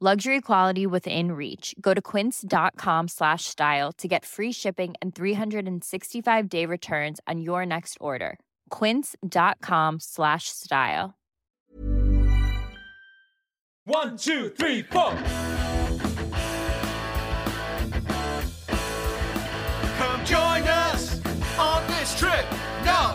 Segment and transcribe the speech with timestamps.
[0.00, 1.74] Luxury quality within reach.
[1.80, 7.66] Go to quince.com slash style to get free shipping and 365 day returns on your
[7.66, 8.38] next order.
[8.70, 11.16] Quince.com slash style.
[13.86, 15.10] One, two, three, four.
[19.96, 21.20] Come join us
[21.58, 22.46] on this trip.
[22.84, 23.14] No,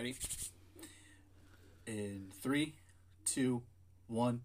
[0.00, 0.16] ready?
[1.86, 2.74] In three,
[3.26, 3.62] two,
[4.06, 4.40] one.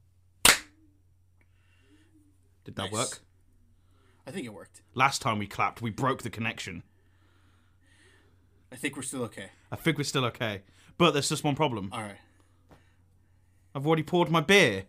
[2.66, 2.92] Did that Nice.
[2.92, 3.20] work?
[4.28, 4.82] I think it worked.
[4.96, 6.84] Last time we clapped, we broke the connection.
[8.70, 9.52] I think we're still okay.
[9.72, 10.64] I think we're still okay.
[10.98, 11.90] But there's just one problem.
[11.94, 12.18] All right.
[13.74, 14.86] I've already poured my beer.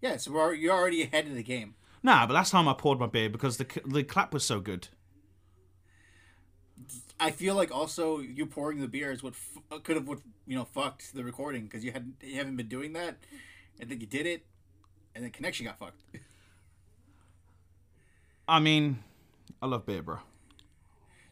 [0.00, 1.74] Yeah, so we're, you're already ahead of the game.
[2.02, 4.88] Nah, but last time I poured my beer because the the clap was so good.
[7.20, 10.20] I feel like also you pouring the beer is what f- uh, could have what
[10.46, 13.18] you know fucked the recording because you hadn't you haven't been doing that,
[13.78, 14.46] and then you did it,
[15.14, 16.00] and the connection got fucked.
[18.48, 19.04] I mean,
[19.62, 20.18] I love beer, bro.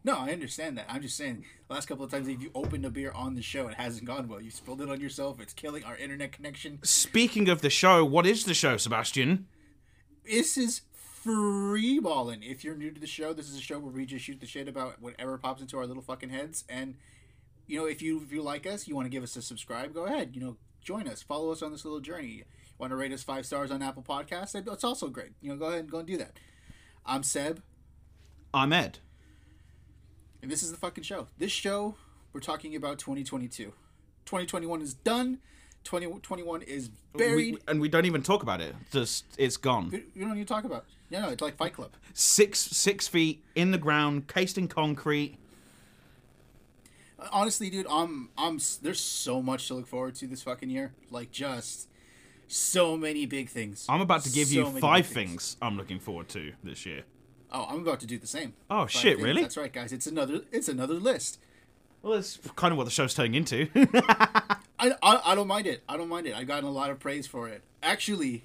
[0.04, 0.86] No, I understand that.
[0.88, 3.42] I'm just saying, the last couple of times if you opened a beer on the
[3.42, 4.40] show, it hasn't gone well.
[4.40, 5.40] You spilled it on yourself.
[5.40, 6.78] It's killing our internet connection.
[6.82, 9.48] Speaking of the show, what is the show, Sebastian?
[10.24, 10.82] This is
[11.28, 12.42] free balling.
[12.42, 14.46] If you're new to the show, this is a show where we just shoot the
[14.46, 16.64] shit about whatever pops into our little fucking heads.
[16.70, 16.94] And
[17.66, 19.92] you know, if you if you like us, you want to give us a subscribe,
[19.92, 20.30] go ahead.
[20.34, 22.28] You know, join us, follow us on this little journey.
[22.28, 22.44] You
[22.78, 24.52] want to rate us five stars on Apple Podcasts?
[24.64, 25.32] That's also great.
[25.42, 26.38] You know, go ahead and go and do that.
[27.04, 27.62] I'm Seb,
[28.54, 28.98] I'm Ed.
[30.42, 31.26] and this is the fucking show.
[31.36, 31.96] This show,
[32.32, 33.64] we're talking about 2022.
[34.24, 35.38] 2021 is done.
[35.88, 37.54] 2021 is buried.
[37.54, 38.74] We- and we don't even talk about it.
[38.92, 39.90] Just it's gone.
[40.14, 40.78] You, don't to talk about.
[40.78, 41.14] It.
[41.14, 41.92] Yeah, no, it's like Fight Club.
[42.12, 45.38] Six six feet in the ground, cased in concrete.
[47.32, 50.92] honestly, dude, I'm I'm there's so much to look forward to this fucking year.
[51.10, 51.88] Like just
[52.46, 53.86] so many big things.
[53.88, 57.04] I'm about to give So you five big things I'm looking forward to this year.
[57.50, 58.52] Oh, I'm about to do the same.
[58.68, 59.22] Oh, Five shit, things.
[59.26, 59.40] really?
[59.40, 59.90] That's right, guys.
[59.94, 61.38] It's another it's another list.
[62.02, 63.68] Well, that's kind of what the show's turning into.
[64.78, 65.82] I, I, I don't mind it.
[65.88, 66.34] I don't mind it.
[66.36, 67.62] I've gotten a lot of praise for it.
[67.82, 68.44] Actually,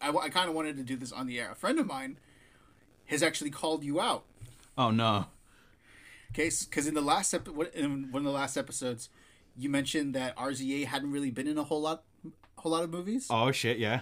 [0.00, 1.50] I, I kind of wanted to do this on the air.
[1.52, 2.18] A friend of mine
[3.06, 4.24] has actually called you out.
[4.76, 5.26] oh no.
[6.32, 9.08] Okay, because in the last ep- in one of the last episodes,
[9.56, 12.04] you mentioned that RZA hadn't really been in a whole lot,
[12.58, 13.26] whole lot of movies.
[13.30, 14.00] Oh shit, yeah.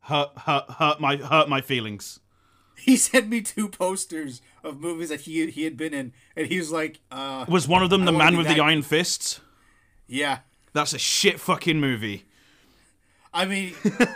[0.00, 2.20] Hurt, hurt, hurt my, hurt my feelings.
[2.76, 6.58] He sent me two posters of movies that he he had been in, and he
[6.58, 9.40] was like, uh, Was one of them I the man with that- the iron fists?
[10.06, 10.38] "Yeah."
[10.74, 12.26] That's a shit fucking movie.
[13.32, 13.74] I mean,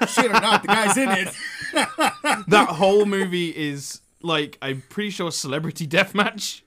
[0.09, 1.35] shit or not, the guy's in it.
[2.49, 6.63] That whole movie is like I'm pretty sure celebrity deathmatch.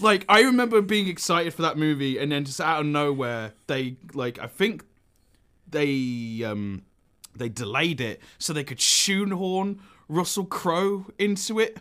[0.00, 3.96] like I remember being excited for that movie, and then just out of nowhere, they
[4.12, 4.84] like I think
[5.68, 6.82] they um
[7.34, 11.78] they delayed it so they could shoehorn Russell Crowe into it.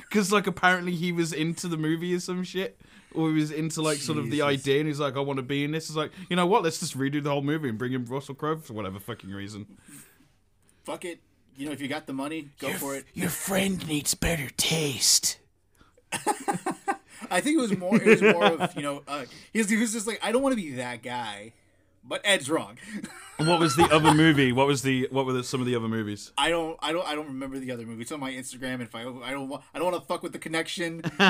[0.00, 2.80] Because like apparently he was into the movie or some shit,
[3.14, 4.46] or he was into like sort of the Jesus.
[4.46, 5.88] idea, and he's like, I want to be in this.
[5.88, 6.62] It's like, you know what?
[6.62, 9.66] Let's just redo the whole movie and bring in Russell Crowe for whatever fucking reason.
[10.84, 11.20] Fuck it.
[11.56, 13.04] you know, if you got the money, go for it.
[13.14, 15.38] Your friend needs better taste.
[17.30, 17.96] I think it was more.
[17.96, 20.42] It was more of you know, uh, he, was, he was just like, I don't
[20.42, 21.52] want to be that guy,
[22.02, 22.78] but Ed's wrong.
[23.46, 24.52] What was the other movie?
[24.52, 26.32] What was the what were the, some of the other movies?
[26.36, 28.02] I don't, I don't, I don't remember the other movie.
[28.02, 28.74] It's on my Instagram.
[28.74, 31.02] And if I, I don't, want, I don't want to fuck with the connection.
[31.20, 31.26] So,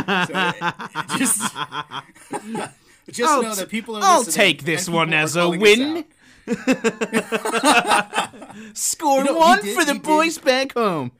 [1.16, 1.40] just,
[3.10, 4.02] just I'll know t- that people are.
[4.02, 5.98] I'll listening, take this one as a win.
[5.98, 6.04] out.
[8.74, 11.12] Score You know, one did- for the he did- boys back home.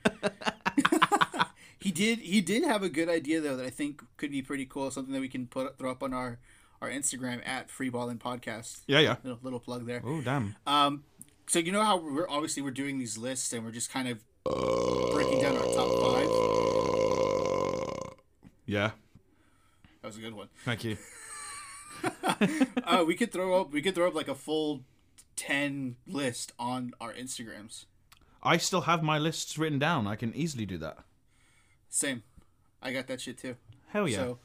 [1.79, 2.19] He did.
[2.19, 4.91] He did have a good idea though that I think could be pretty cool.
[4.91, 6.39] Something that we can put throw up on our
[6.81, 8.81] our Instagram at Freeballing Podcast.
[8.87, 9.17] Yeah, yeah.
[9.23, 10.03] Little, little plug there.
[10.05, 10.57] Oh damn.
[10.67, 11.05] Um,
[11.47, 14.23] so you know how we're obviously we're doing these lists and we're just kind of
[15.13, 16.29] breaking down our top five.
[18.67, 18.93] Yeah.
[20.03, 20.49] That was a good one.
[20.65, 20.97] Thank you.
[22.85, 24.85] Uh, we could throw up we could throw up like a full
[25.37, 27.85] ten list on our Instagrams.
[28.43, 30.07] I still have my lists written down.
[30.07, 30.99] I can easily do that.
[31.91, 32.23] Same.
[32.83, 33.57] I got that shit too.
[33.89, 34.17] Hell yeah.
[34.17, 34.39] So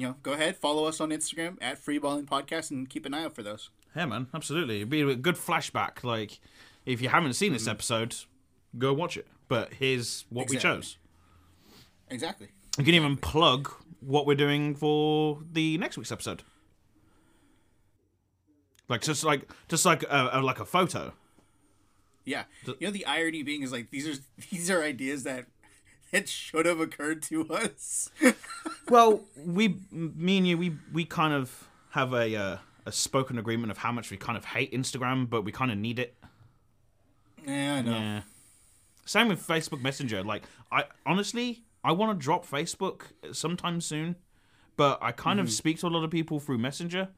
[0.00, 3.24] you know, go ahead, follow us on Instagram at Freeballing Podcast and keep an eye
[3.24, 3.70] out for those.
[3.94, 4.78] Yeah, man, absolutely.
[4.78, 6.02] It'd be a good flashback.
[6.02, 6.40] Like,
[6.84, 7.70] if you haven't seen this mm-hmm.
[7.72, 8.16] episode,
[8.76, 9.26] go watch it.
[9.48, 10.98] But here's what we chose.
[12.10, 12.48] Exactly.
[12.78, 13.70] You can even plug
[14.00, 16.42] what we're doing for the next week's episode.
[18.88, 21.12] Like just like just like a, a like a photo.
[22.24, 22.44] Yeah.
[22.66, 24.20] You know the irony being is like these are
[24.50, 25.46] these are ideas that
[26.14, 28.10] that should have occurred to us.
[28.90, 33.70] Well, we, me and you, we we kind of have a uh, a spoken agreement
[33.70, 36.14] of how much we kind of hate Instagram, but we kind of need it.
[37.46, 37.92] yeah, I know.
[37.92, 38.20] Yeah.
[39.06, 40.22] Same with Facebook Messenger.
[40.22, 43.02] Like, I honestly, I want to drop Facebook
[43.32, 44.16] sometime soon,
[44.76, 45.46] but I kind Mm-hmm.
[45.46, 47.08] of speak to a lot of people through Messenger.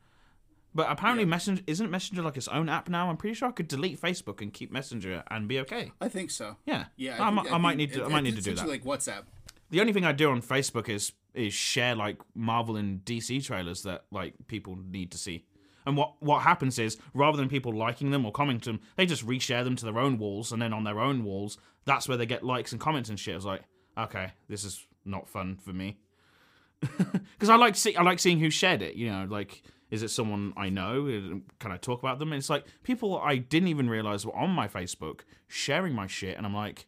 [0.76, 3.08] But apparently, Messenger isn't Messenger like its own app now.
[3.08, 5.90] I'm pretty sure I could delete Facebook and keep Messenger and be okay.
[6.02, 6.56] I think so.
[6.66, 8.02] Yeah, Yeah, I, think- might, I might need to.
[8.02, 8.68] it- I might need to do that.
[8.68, 9.22] Like WhatsApp.
[9.70, 13.82] The only thing I do on Facebook is is share like Marvel and DC trailers
[13.82, 15.44] that like people need to see.
[15.86, 19.26] And what what happens is rather than people liking them or commenting them, they just
[19.26, 22.26] reshare them to their own walls, and then on their own walls, that's where they
[22.26, 23.34] get likes and comments and shit.
[23.34, 23.62] It's like,
[23.96, 25.96] okay, this is not fun for me
[26.80, 28.94] because I like see I like seeing who shared it.
[28.96, 31.40] You know, like is it someone I know?
[31.58, 32.32] Can I talk about them?
[32.32, 36.36] And it's like people I didn't even realize were on my Facebook sharing my shit,
[36.36, 36.86] and I'm like,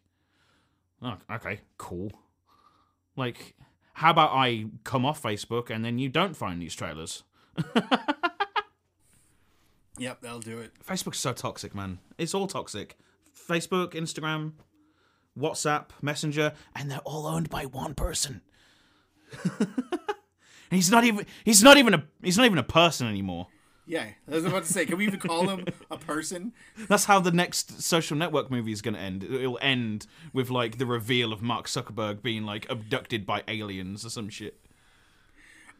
[1.01, 2.11] oh, okay, cool.
[3.15, 3.55] Like,
[3.93, 7.23] how about I come off Facebook and then you don't find these trailers?
[9.99, 10.71] Yep, that'll do it.
[10.83, 11.99] Facebook's so toxic, man.
[12.17, 12.97] It's all toxic.
[13.37, 14.53] Facebook, Instagram,
[15.37, 18.41] WhatsApp, Messenger, and they're all owned by one person.
[20.69, 23.47] and he's not even he's not even a he's not even a person anymore.
[23.85, 26.53] Yeah, I was about to say, can we even call him a person?
[26.87, 29.23] That's how the next social network movie is going to end.
[29.23, 34.11] It'll end with like the reveal of Mark Zuckerberg being like abducted by aliens or
[34.11, 34.59] some shit.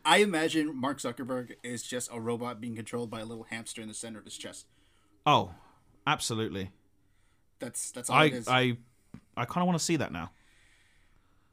[0.03, 3.87] I imagine Mark Zuckerberg is just a robot being controlled by a little hamster in
[3.87, 4.65] the center of his chest.
[5.27, 5.51] Oh,
[6.07, 6.71] absolutely.
[7.59, 8.47] That's that's all I it is.
[8.47, 8.77] I
[9.37, 10.31] I kind of want to see that now.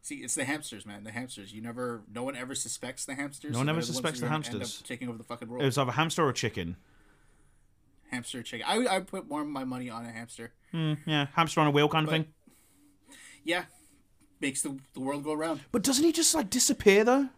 [0.06, 1.02] See, it's the hamsters, man.
[1.02, 1.52] The hamsters.
[1.52, 3.50] You never, no one ever suspects the hamsters.
[3.50, 4.80] No one so ever the suspects the hamsters.
[4.86, 5.62] taking over the fucking world.
[5.64, 6.76] It was either hamster or chicken.
[8.12, 8.64] hamster chicken.
[8.68, 10.52] I I put more of my money on a hamster.
[10.70, 12.26] Hmm, yeah, hamster on a wheel kind of thing.
[13.42, 13.64] Yeah,
[14.40, 15.62] makes the the world go round.
[15.72, 17.30] But doesn't he just like disappear though?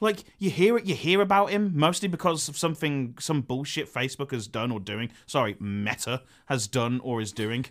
[0.00, 4.30] Like you hear it, you hear about him mostly because of something, some bullshit Facebook
[4.30, 5.10] has done or doing.
[5.26, 7.66] Sorry, Meta has done or is doing,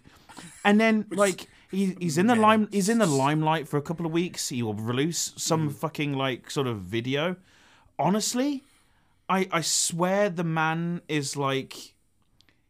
[0.64, 4.06] and then like he, he's in the lime, he's in the limelight for a couple
[4.06, 4.50] of weeks.
[4.50, 7.38] He will release some fucking like sort of video.
[7.98, 8.64] Honestly,
[9.30, 11.94] I I swear the man is like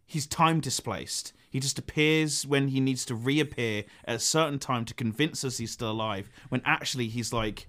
[0.05, 1.33] he's time displaced.
[1.49, 5.57] He just appears when he needs to reappear at a certain time to convince us
[5.57, 7.67] he's still alive, when actually he's like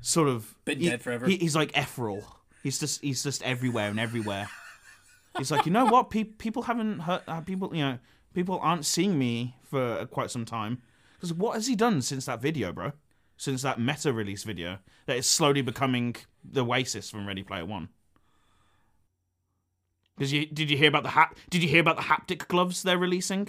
[0.00, 1.26] sort of Been he- dead forever.
[1.26, 2.22] he- he's like Ephral.
[2.62, 4.48] He's just he's just everywhere and everywhere.
[5.38, 6.10] he's like, you know what?
[6.10, 7.22] Pe- people haven't heard.
[7.26, 7.98] Uh, people, you know,
[8.34, 10.82] people aren't seeing me for quite some time.
[11.14, 12.92] Because what has he done since that video, bro?
[13.36, 17.88] Since that meta release video that is slowly becoming the Oasis from Ready Player One.
[20.16, 22.82] Because you did you hear about the hap- Did you hear about the haptic gloves
[22.82, 23.48] they're releasing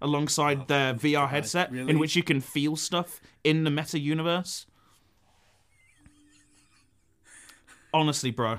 [0.00, 4.66] alongside their VR headset, in which you can feel stuff in the meta universe?
[7.94, 8.58] Honestly, bro,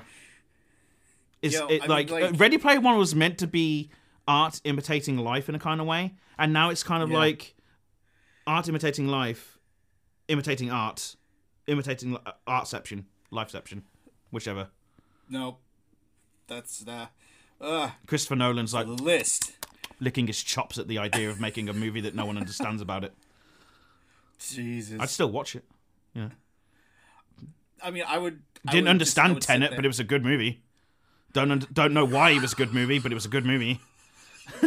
[1.42, 3.90] is Yo, it I mean, like, like- uh, Ready Player One was meant to be
[4.28, 7.16] art imitating life in a kind of way, and now it's kind of Yeah.
[7.18, 7.54] like
[8.46, 9.58] art imitating life,
[10.28, 11.16] imitating art,
[11.66, 13.82] imitating li- artception, lifeception,
[14.30, 14.68] whichever.
[15.28, 15.58] No,
[16.46, 17.08] that's the
[17.60, 19.52] uh, Christopher Nolan's like, list.
[20.00, 23.02] licking his chops at the idea of making a movie that no one understands about
[23.04, 23.14] it.
[24.38, 25.00] Jesus.
[25.00, 25.64] I'd still watch it.
[26.14, 26.28] Yeah,
[27.82, 28.42] I mean, I would.
[28.66, 30.62] I Didn't would just- understand would Tenet, but it was a good movie.
[31.32, 33.44] Don't un- don't know why it was a good movie, but it was a good
[33.46, 33.80] movie.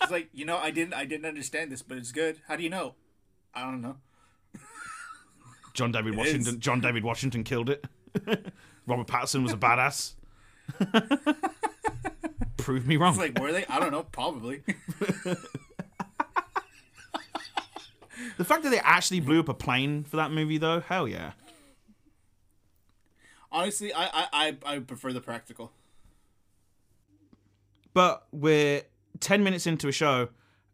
[0.00, 2.40] He's like, you know, I didn't, I didn't understand this, but it's good.
[2.48, 2.94] How do you know?
[3.54, 3.96] I don't know.
[5.74, 6.54] John David It Washington.
[6.54, 6.60] is.
[6.60, 7.84] John David Washington killed it.
[8.86, 10.14] Robert Pattinson was a badass.
[12.56, 13.10] Prove me wrong.
[13.10, 13.64] It's like, were they?
[13.66, 14.02] I don't know.
[14.04, 14.62] Probably.
[18.36, 21.32] the fact that they actually blew up a plane for that movie, though, hell yeah.
[23.50, 25.72] Honestly, I, I, I prefer the practical.
[27.94, 28.82] But we're
[29.20, 30.28] 10 minutes into a show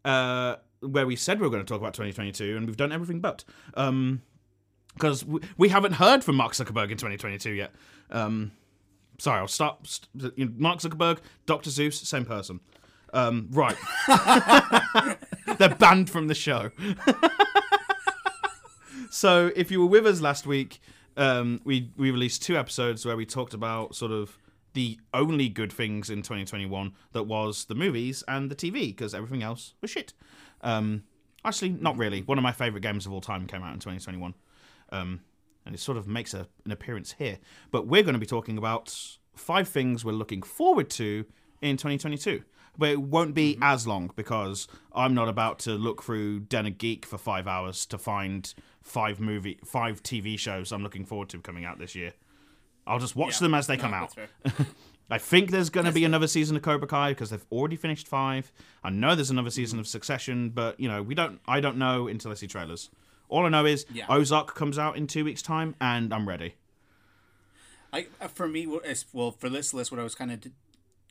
[0.05, 3.19] uh, where we said we were going to talk about 2022, and we've done everything
[3.19, 3.43] but.
[3.75, 7.71] Because we, we haven't heard from Mark Zuckerberg in 2022 yet.
[8.11, 8.51] Um,
[9.19, 9.85] sorry, I'll stop.
[9.85, 11.69] St- you know, Mark Zuckerberg, Dr.
[11.69, 12.59] Zeus, same person.
[13.13, 13.75] Um, right.
[15.57, 16.71] They're banned from the show.
[19.09, 20.79] so if you were with us last week,
[21.17, 24.37] um, we we released two episodes where we talked about sort of
[24.73, 29.43] the only good things in 2021 that was the movies and the TV because everything
[29.43, 30.13] else was shit.
[30.61, 31.03] Um,
[31.43, 32.21] actually, not really.
[32.21, 34.33] One of my favorite games of all time came out in 2021,
[34.91, 35.21] um,
[35.65, 37.39] and it sort of makes a, an appearance here.
[37.71, 38.95] But we're going to be talking about
[39.35, 41.25] five things we're looking forward to
[41.61, 42.43] in 2022.
[42.77, 46.77] But it won't be as long because I'm not about to look through Den of
[46.77, 51.39] Geek for five hours to find five movie, five TV shows I'm looking forward to
[51.39, 52.13] coming out this year.
[52.89, 53.39] I'll just watch Yeah.
[53.47, 54.15] them as they No, come out.
[55.11, 58.07] I think there's going to be another season of Cobra Kai because they've already finished
[58.07, 58.51] five.
[58.83, 61.39] I know there's another season of Succession, but you know we don't.
[61.47, 62.89] I don't know until I see trailers.
[63.27, 64.05] All I know is Yeah.
[64.09, 66.55] Ozark comes out in two weeks' time, and I'm ready.
[67.91, 70.43] I uh, for me, well, for this list, what I was kind of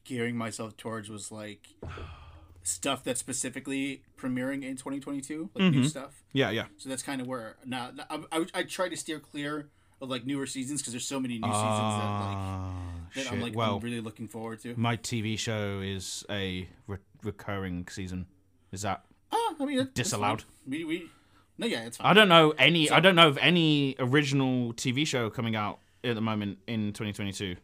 [0.05, 1.67] gearing myself towards was like
[2.63, 6.23] stuff that's specifically premiering in 2022, like new stuff.
[6.33, 6.67] Yeah, yeah.
[6.77, 9.71] So that's kind of where now I, I, I try to steer clear
[10.01, 12.83] of like newer seasons because there's so many new seasons that like Ah,
[13.17, 14.75] that I'm like well, I'm really looking forward to.
[14.77, 18.27] my TV show is a re- recurring season.
[18.73, 19.05] Is that?
[19.33, 20.45] Ah, I mean, Disallowed.
[20.67, 21.11] We we
[21.57, 22.07] no, yeah, it's fine.
[22.07, 22.91] I don't know any.
[22.91, 27.57] I don't know of any original TV show coming out at the moment in 2022.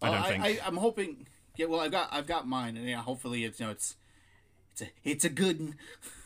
[0.00, 0.42] I Oh, don't think.
[0.44, 1.26] I, am hoping.
[1.56, 3.96] Yeah, well, I've got I've got mine, and yeah, hopefully it's you know it's
[4.72, 5.60] it's a it's a good.
[5.60, 5.74] one.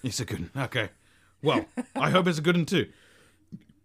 [0.04, 0.40] It's a good.
[0.40, 0.50] one.
[0.66, 0.90] Okay.
[1.42, 2.88] Well, I hope it's a good one too.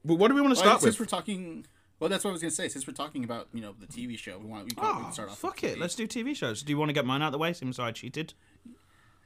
[0.04, 1.08] But what do we want to Well, start since with?
[1.12, 1.66] we're talking,
[2.00, 2.68] well, that's what I was gonna say.
[2.68, 5.04] Since we're talking about you know the TV show, we want we can, we Oh,
[5.04, 5.38] can start off.
[5.38, 5.80] fuck it.
[5.80, 6.64] Let's do TV shows.
[6.64, 8.34] Do you want to get mine out of the way since I cheated?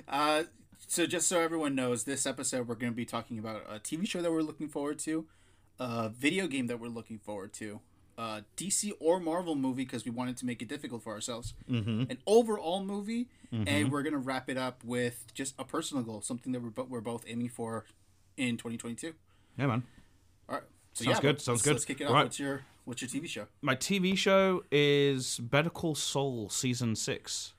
[0.09, 0.45] Uh,
[0.87, 4.07] so just so everyone knows, this episode we're going to be talking about a TV
[4.07, 5.27] show that we're looking forward to,
[5.79, 7.81] a video game that we're looking forward to,
[8.19, 12.11] a DC or Marvel movie because we wanted to make it difficult for ourselves, mm-hmm.
[12.11, 16.21] an overall movie, and we're going to wrap it up with just a personal goal,
[16.23, 17.85] something that we're we're both aiming for
[18.37, 19.15] in 2022.
[19.59, 19.83] Yeah, man.
[20.49, 20.65] All right.
[20.93, 21.73] So Sounds yeah, good, sounds let's- good.
[21.73, 22.13] Let's kick it off.
[22.15, 22.23] Right.
[22.25, 23.47] What's your what's your TV show?
[23.63, 27.55] My TV show is Better Call Saul season six.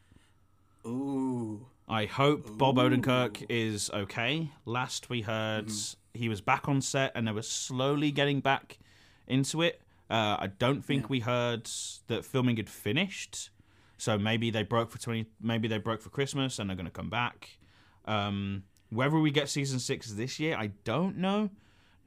[0.86, 1.66] Ooh.
[1.88, 4.50] I hope Bob Odenkirk is okay.
[4.66, 5.70] Last we heard,
[6.14, 8.80] he was back on set and they were slowly getting back
[9.28, 9.82] into it.
[10.10, 11.70] Uh, I don't think we heard
[12.08, 13.50] that filming had finished,
[13.98, 15.26] so maybe they broke for twenty.
[15.42, 17.58] Maybe they broke for Christmas and they're going to come back.
[18.06, 21.50] Um, whether we get season six this year, I don't know,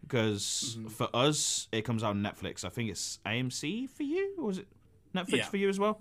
[0.08, 2.64] because for us it comes out on Netflix.
[2.64, 4.68] I think it's AMC for you, or is it
[5.14, 5.44] Netflix Yeah.
[5.48, 6.00] for you as well?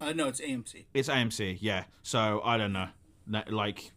[0.00, 0.86] Uh, no, it's AMC.
[0.94, 1.84] It's AMC, yeah.
[2.02, 2.88] So I don't know.
[3.48, 3.92] Like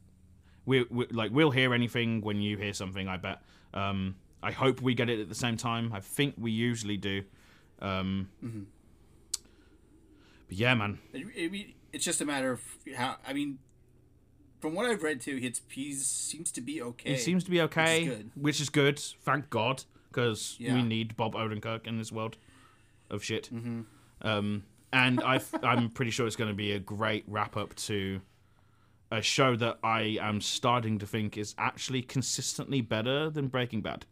[0.66, 3.08] we, we like we'll hear anything when you hear something.
[3.08, 3.42] I bet.
[3.74, 5.92] Um, I hope we get it at the same time.
[5.94, 7.24] I think we usually do.
[7.82, 8.28] Um,
[10.48, 11.00] But yeah, man.
[11.14, 12.62] I I mean, it's just a matter of
[12.96, 13.18] how.
[13.26, 13.60] I mean,
[14.64, 17.10] from what I've read too, he seems to be okay.
[17.12, 18.32] He seems to be okay, which is good.
[18.42, 19.00] which is good.
[19.26, 20.76] Thank God, because Yeah.
[20.76, 22.38] we need Bob Odenkirk in this world
[23.10, 23.50] of shit.
[23.54, 23.82] Mm-hmm.
[24.22, 28.22] Um, and I, I'm pretty sure it's going to be a great wrap up to
[29.12, 34.06] a show that I am starting to think is actually consistently better than Breaking Bad.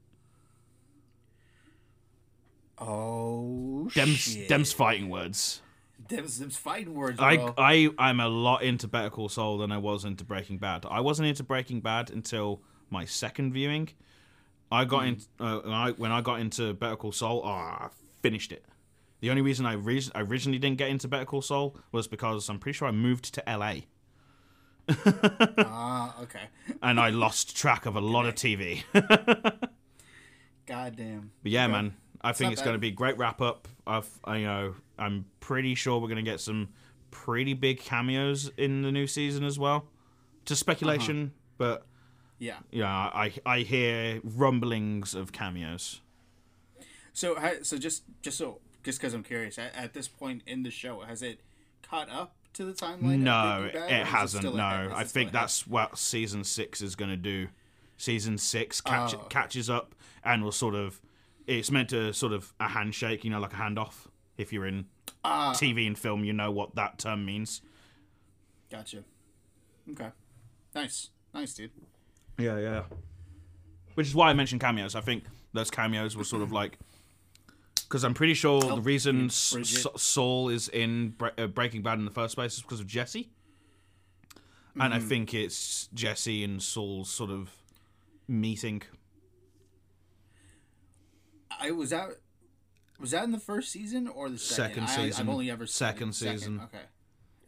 [2.78, 4.50] Oh Dem's, shit!
[4.50, 5.62] Dem's fighting words.
[6.58, 7.20] Fighting words.
[7.20, 7.54] I.
[7.58, 10.86] I, I'm a lot into Better Call Saul than I was into Breaking Bad.
[10.90, 13.90] I wasn't into Breaking Bad until my second viewing.
[14.72, 17.42] I got in uh, when I when I got into Better Call Saul.
[17.44, 17.90] Oh, I
[18.22, 18.66] finished it.
[19.20, 22.50] The only reason I, re- I originally didn't get into Better Call Saul was because
[22.50, 23.82] I'm pretty sure I moved to LA
[25.60, 26.50] Ah, okay.
[26.82, 28.84] and I lost track of a lot of TV.
[30.66, 31.32] Goddamn.
[31.44, 33.68] But yeah, man, I think it's going to be a great wrap up.
[33.88, 36.70] I've, I, you know, I'm pretty sure we're going to get some
[37.10, 39.88] pretty big cameos in the new season as well.
[40.46, 41.54] To speculation, uh-huh.
[41.58, 41.86] but
[42.40, 42.58] Yeah.
[42.72, 46.02] yeah, I I hear rumblings of cameos.
[47.14, 50.72] So, so just just so just because I'm curious, at, at this point in the
[50.72, 51.42] show, has it
[51.88, 53.20] caught up to the timeline?
[53.20, 54.42] No, Bad, or hasn't.
[54.44, 54.92] still no, ahead?
[54.94, 55.42] I it think ahead?
[55.44, 57.48] that's what season six is going to do.
[57.98, 61.00] Season six catch, Oh, catches up and will sort of.
[61.48, 64.08] It's meant to sort of a handshake, you know, like a handoff.
[64.38, 64.86] If you're in
[65.24, 65.54] Ah.
[65.54, 67.62] TV and film, you know what that term means.
[68.70, 69.04] Gotcha.
[69.92, 70.10] Okay.
[70.74, 71.72] Nice, nice, dude.
[72.38, 72.84] Yeah, yeah.
[73.96, 74.96] Which is why I mentioned cameos.
[74.96, 76.80] I think those cameos were sort of like
[77.88, 79.86] because I'm pretty sure the reason you S- bridge it.
[79.86, 82.88] S- Saul is in Bre- uh, Breaking Bad in the first place is because of
[82.88, 83.30] Jesse,
[84.80, 85.08] and I Mm-hmm.
[85.10, 87.50] think it's Jesse and Saul's sort of
[88.30, 88.82] meeting.
[91.62, 92.10] I was that
[93.00, 94.88] was that in the first season or the second?
[94.88, 95.28] Second season.
[95.28, 96.62] I've only ever seen Second season.
[96.64, 96.84] Okay,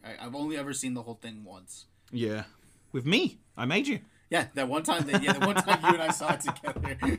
[0.04, 1.86] I, I've only ever seen the whole thing once.
[2.12, 2.44] Yeah,
[2.92, 4.00] with me, I made you.
[4.30, 7.18] Yeah, that one time that yeah, the one time you and I saw it together.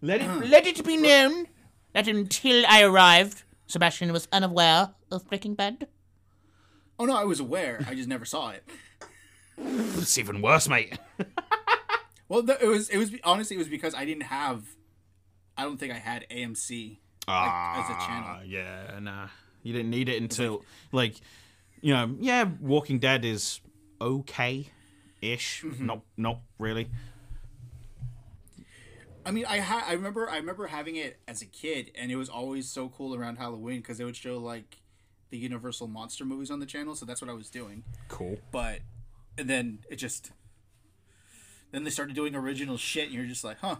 [0.00, 0.28] Let it.
[0.48, 1.46] Let it be known
[1.92, 5.88] that until I arrived, Sebastian was unaware of Breaking Bad.
[6.98, 7.84] oh no, I was aware.
[7.88, 8.64] I just never saw it.
[9.58, 10.98] It's even worse, mate.
[12.28, 14.64] Well, the, it was it was honestly it was because I didn't have.
[15.56, 18.28] I don't think I had AMC like, as a channel.
[18.28, 19.28] Ah, yeah, nah.
[19.62, 21.14] You didn't need it until like,
[21.80, 23.60] you know, yeah, Walking Dead is
[24.00, 24.68] okay
[25.22, 25.62] ish.
[25.62, 25.86] Mm-hmm.
[25.86, 26.88] Not not really.
[29.24, 32.16] I mean, I ha- I remember I remember having it as a kid, and it
[32.16, 34.78] was always so cool around Halloween because they would show like
[35.30, 36.94] the Universal monster movies on the channel.
[36.94, 37.82] So that's what I was doing.
[38.08, 38.38] Cool.
[38.52, 38.80] But
[39.36, 40.30] and then it just
[41.72, 43.76] then they started doing original shit, and you're just like, huh.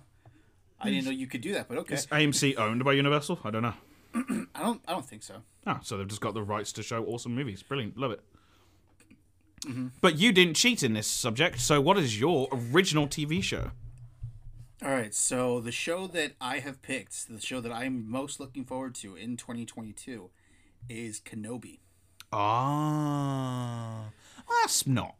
[0.78, 1.94] I didn't know you could do that, but okay.
[1.94, 3.40] Is AMC owned by Universal?
[3.44, 3.74] I don't know.
[4.54, 4.82] I don't.
[4.86, 5.36] I don't think so.
[5.66, 7.62] Ah, so they've just got the rights to show awesome movies.
[7.62, 7.96] Brilliant.
[7.96, 8.20] Love it.
[9.64, 9.88] Mm-hmm.
[10.00, 13.70] But you didn't cheat in this subject, so what is your original TV show?
[14.82, 15.14] All right.
[15.14, 19.16] So the show that I have picked, the show that I'm most looking forward to
[19.16, 20.30] in 2022,
[20.88, 21.78] is Kenobi.
[22.32, 24.10] Ah,
[24.62, 25.14] that's not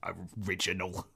[0.47, 1.07] original.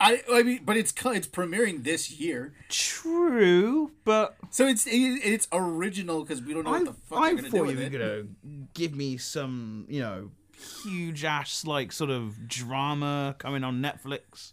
[0.00, 0.22] I.
[0.32, 6.22] I mean, but it's it's premiering this year, True, but so it's it, it's original
[6.22, 7.90] because we don't know I, what the fuck I they're gonna do thought you were
[7.90, 8.24] gonna
[8.74, 10.30] give me some, you know,
[10.84, 14.52] huge ass like sort of drama coming on Netflix.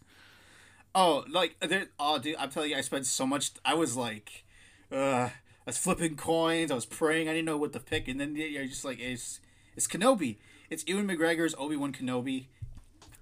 [0.93, 1.87] Oh, like there.
[1.99, 3.51] Oh, dude, I'm telling you, I spent so much.
[3.65, 4.45] I was like,
[4.91, 5.31] uh, I
[5.65, 6.71] was flipping coins.
[6.71, 7.27] I was praying.
[7.27, 9.39] I didn't know what to pick, and then you're just like, it's
[9.75, 10.37] it's Kenobi.
[10.69, 12.45] It's Ewan McGregor's Obi Wan Kenobi.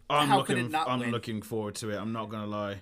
[0.09, 0.65] I'm How could looking.
[0.65, 1.11] it not I'm win?
[1.11, 1.97] looking forward to it.
[1.97, 2.81] I'm not gonna lie.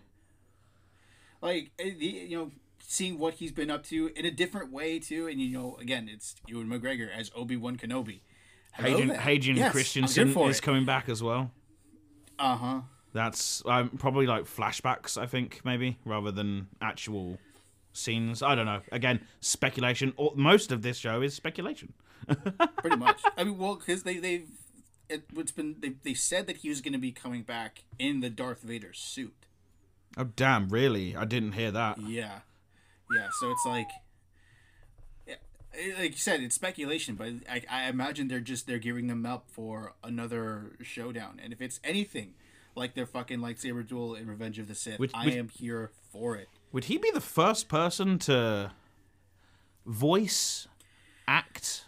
[1.42, 5.28] Like, eh, you know, seeing what he's been up to in a different way too,
[5.28, 8.20] and you know, again, it's Ewan McGregor as Obi Wan Kenobi.
[8.74, 9.10] Hayden.
[9.10, 10.62] Hayden Yes, Christensen is it.
[10.62, 11.52] coming back as well.
[12.40, 12.82] Uh huh.
[13.14, 15.18] That's um, probably like flashbacks.
[15.22, 17.38] I think maybe rather than actual
[17.94, 18.42] scenes.
[18.42, 18.82] I don't know.
[18.92, 20.14] Again, speculation.
[20.16, 21.94] Or most of this show is speculation.
[22.78, 23.20] pretty much.
[23.38, 24.48] I mean, well, because they they've
[25.12, 28.20] it, it's been they they said that he was going to be coming back in
[28.22, 29.46] the Darth Vader suit.
[30.18, 30.70] Oh damn!
[30.70, 31.16] Really?
[31.16, 32.00] I didn't hear that.
[32.02, 32.40] Yeah,
[33.16, 33.28] yeah.
[33.40, 33.88] So it's like,
[35.28, 35.36] yeah,
[36.00, 39.46] like you said, it's speculation, but I, I imagine they're just they're gearing them up
[39.50, 41.40] for another showdown.
[41.44, 42.34] And if it's anything
[42.76, 45.92] like their fucking lightsaber duel in Revenge of the Sith, Which- I which- am here
[46.12, 46.48] for it.
[46.74, 48.72] Would he be the first person to
[49.86, 50.68] voice,
[51.28, 51.86] act,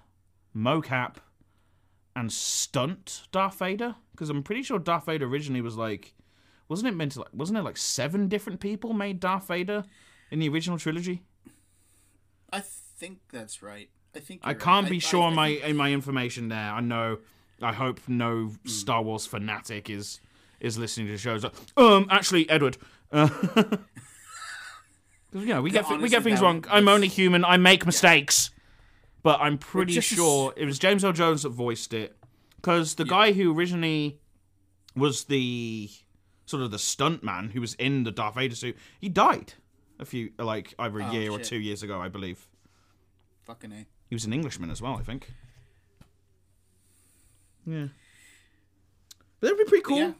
[0.55, 1.15] mocap,
[2.15, 3.95] and stunt Darth Vader?
[4.12, 6.13] Because I'm pretty sure Darth Vader originally was like,
[6.69, 9.84] wasn't it meant to like, wasn't it like seven different people made Darth Vader
[10.32, 11.23] in the original trilogy?
[12.52, 13.89] I think that's right.
[14.15, 14.63] I think I you're right.
[14.63, 16.71] can't be I- sure I on my think- in my information there.
[16.71, 17.17] I know.
[17.62, 18.67] I hope no Hmm.
[18.67, 20.19] Star Wars fanatic is
[20.60, 21.43] is listening to the shows.
[21.43, 22.78] Like, um, actually, Edward.
[23.12, 23.30] Uh,
[25.34, 26.63] you know, we get we get things wrong.
[26.69, 27.43] I'm only human.
[27.43, 28.52] I make mistakes.
[29.23, 32.17] But I'm pretty just sure it was James Earl Jones that voiced it,
[32.57, 34.19] because the guy who originally
[34.95, 35.89] was the
[36.45, 39.53] sort of the stunt man who was in the Darth Vader suit, he died
[39.97, 42.47] a few like either a Oh, year or two years ago, I believe.
[43.43, 43.86] Fucking a.
[44.09, 45.29] He was an Englishman as well, I think.
[47.65, 47.88] Yeah.
[49.39, 49.97] But that'd be pretty cool.
[49.99, 50.12] Yeah.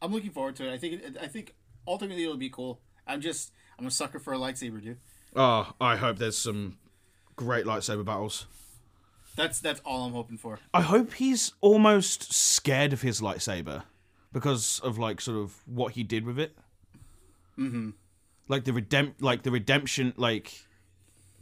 [0.00, 0.72] I'm looking forward to it.
[0.72, 1.54] I think I think
[1.86, 2.80] ultimately it'll be cool.
[3.06, 4.98] I'm just I'm a sucker for a lightsaber, dude.
[5.36, 6.78] Oh, I hope there's some
[7.38, 8.46] great lightsaber battles.
[9.36, 10.58] That's that's all I'm hoping for.
[10.74, 13.84] I hope he's almost scared of his lightsaber
[14.32, 16.54] because of like sort of what he did with it.
[17.58, 17.90] Mm-hmm.
[18.46, 20.64] like the redemp like the redemption like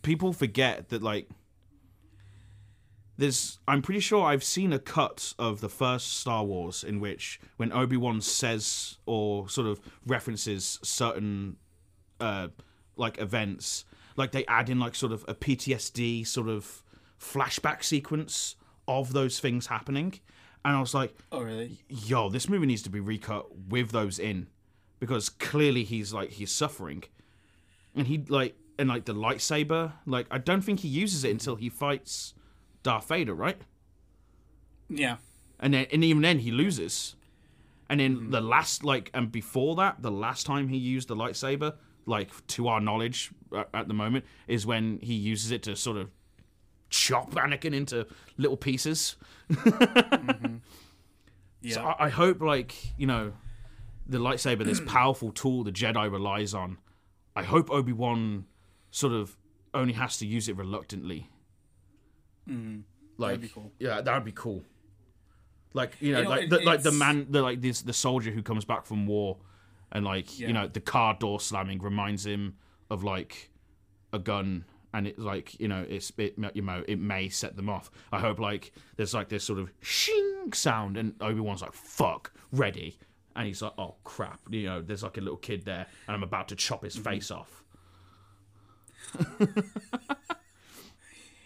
[0.01, 1.29] people forget that like
[3.19, 7.39] there's I'm pretty sure I've seen a cut of the first Star Wars in which
[7.59, 11.57] when Obi-Wan says or sort of references certain
[12.21, 12.49] uh
[12.97, 13.85] like events
[14.17, 16.83] like they add in like sort of a PTSD sort of
[17.21, 18.57] flashback sequence
[18.89, 20.21] of those things happening
[20.65, 21.79] and I was like Oh, really?
[21.89, 24.49] yo, this movie needs to be recut with those in
[24.99, 27.05] because clearly he's like he's suffering,
[27.95, 31.55] and he like and like the lightsaber, like I don't think he uses it until
[31.57, 32.35] he fights
[32.83, 33.59] Darth Vader, right?
[34.89, 35.17] Yeah.
[35.61, 37.15] And then and even then he loses,
[37.89, 41.75] and then the last like and before that, the last time he used the lightsaber,
[42.07, 45.97] like to our knowledge at, at the moment, is when he uses it to sort
[45.99, 46.11] of
[46.89, 48.07] chop Anakin into
[48.39, 49.17] little pieces.
[51.63, 51.75] Yeah.
[51.75, 53.33] So I, I hope, like you know,
[54.07, 56.79] the lightsaber, this powerful tool the Jedi relies on.
[57.35, 58.45] I hope Obi Wan
[58.91, 59.37] sort of
[59.75, 61.29] only has to use it reluctantly.
[62.49, 62.81] Mm-hmm.
[63.19, 63.73] Like, That'd be cool.
[63.79, 64.63] yeah, that would be cool.
[65.73, 67.93] Like you know, You know, like it- the, like the man, the like this the
[67.93, 69.39] soldier who comes back from war,
[69.97, 70.49] and like Yeah.
[70.49, 72.57] you know the car door slamming reminds him
[72.91, 73.51] of like
[74.13, 77.69] a gun, and it's like you know it's it you know it may set them
[77.69, 77.91] off.
[78.13, 82.33] I hope like there's like this sort of shing sound, and Obi Wan's like fuck
[82.53, 82.99] ready,
[83.35, 86.23] and he's like oh crap, you know there's like a little kid there, and I'm
[86.23, 87.11] about to chop his Mm-hmm.
[87.11, 87.65] face off.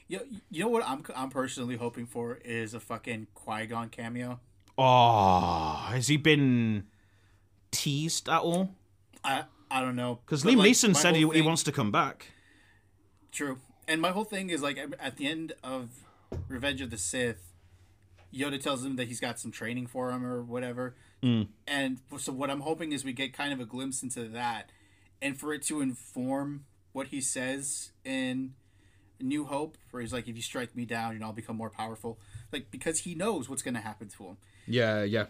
[0.09, 0.19] You,
[0.51, 4.41] you know what I'm I'm personally hoping for is a fucking Qui Gon cameo.
[4.77, 6.89] Oh, has he been
[7.71, 8.71] teased at all?
[9.25, 11.73] I I don't know Because But, Liam like, Neeson said he, whole he wants to
[11.73, 12.33] come back.
[13.33, 15.91] True, and my whole thing is like at the end of
[16.49, 17.53] Revenge of the Sith,
[18.35, 20.95] Yoda tells him that he's got some training for him or whatever.
[21.23, 21.49] Mm.
[21.67, 24.71] And so what I'm hoping is we get kind of a glimpse into that,
[25.21, 28.55] and for it to inform what he says in
[29.21, 31.71] New Hope, where he's like, "If you strike me down, you know, I'll become more
[31.71, 32.19] powerful."
[32.53, 34.37] Like because he knows what's going to happen to him.
[34.67, 35.27] Yeah, yeah.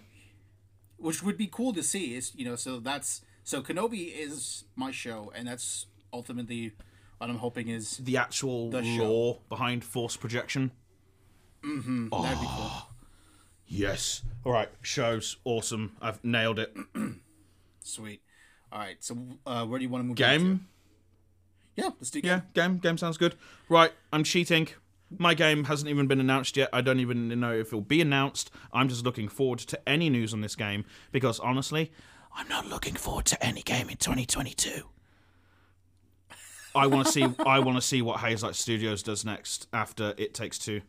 [1.01, 2.15] Which would be cool to see.
[2.15, 6.73] Is you know, so that's so Kenobi is my show, and that's ultimately
[7.19, 9.41] what I'm hoping is The actual The show.
[9.49, 10.71] behind force projection.
[11.63, 12.71] mm-hmm, that'd be cool.
[13.67, 14.23] Yes.
[14.45, 15.97] All right, shows awesome.
[16.01, 16.75] I've nailed it.
[17.85, 18.23] Sweet.
[18.73, 20.17] All right, so uh, where do you want to move?
[20.17, 20.67] Game.
[21.77, 22.29] Yeah, let's do game.
[22.31, 22.79] Yeah, game.
[22.79, 23.35] Game sounds good.
[23.69, 24.69] Right, I'm cheating.
[25.19, 26.69] My game hasn't even been announced yet.
[26.73, 28.51] I don't even know if it'll be announced.
[28.73, 31.91] I'm just looking forward to any news on this game because honestly,
[32.37, 34.85] I'm not looking forward to any game in 2022.
[36.75, 37.27] I want to see.
[37.45, 40.83] I want to see what Hazelight Studios does next after It Takes Two.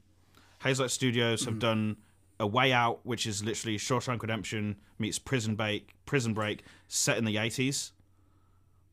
[0.63, 1.59] Hazelight Studios have hmm.
[1.59, 1.97] done
[2.39, 5.95] A Way Out, which is literally Shawshank Redemption meets Prison Break.
[6.05, 7.91] Prison Break set in the 80s.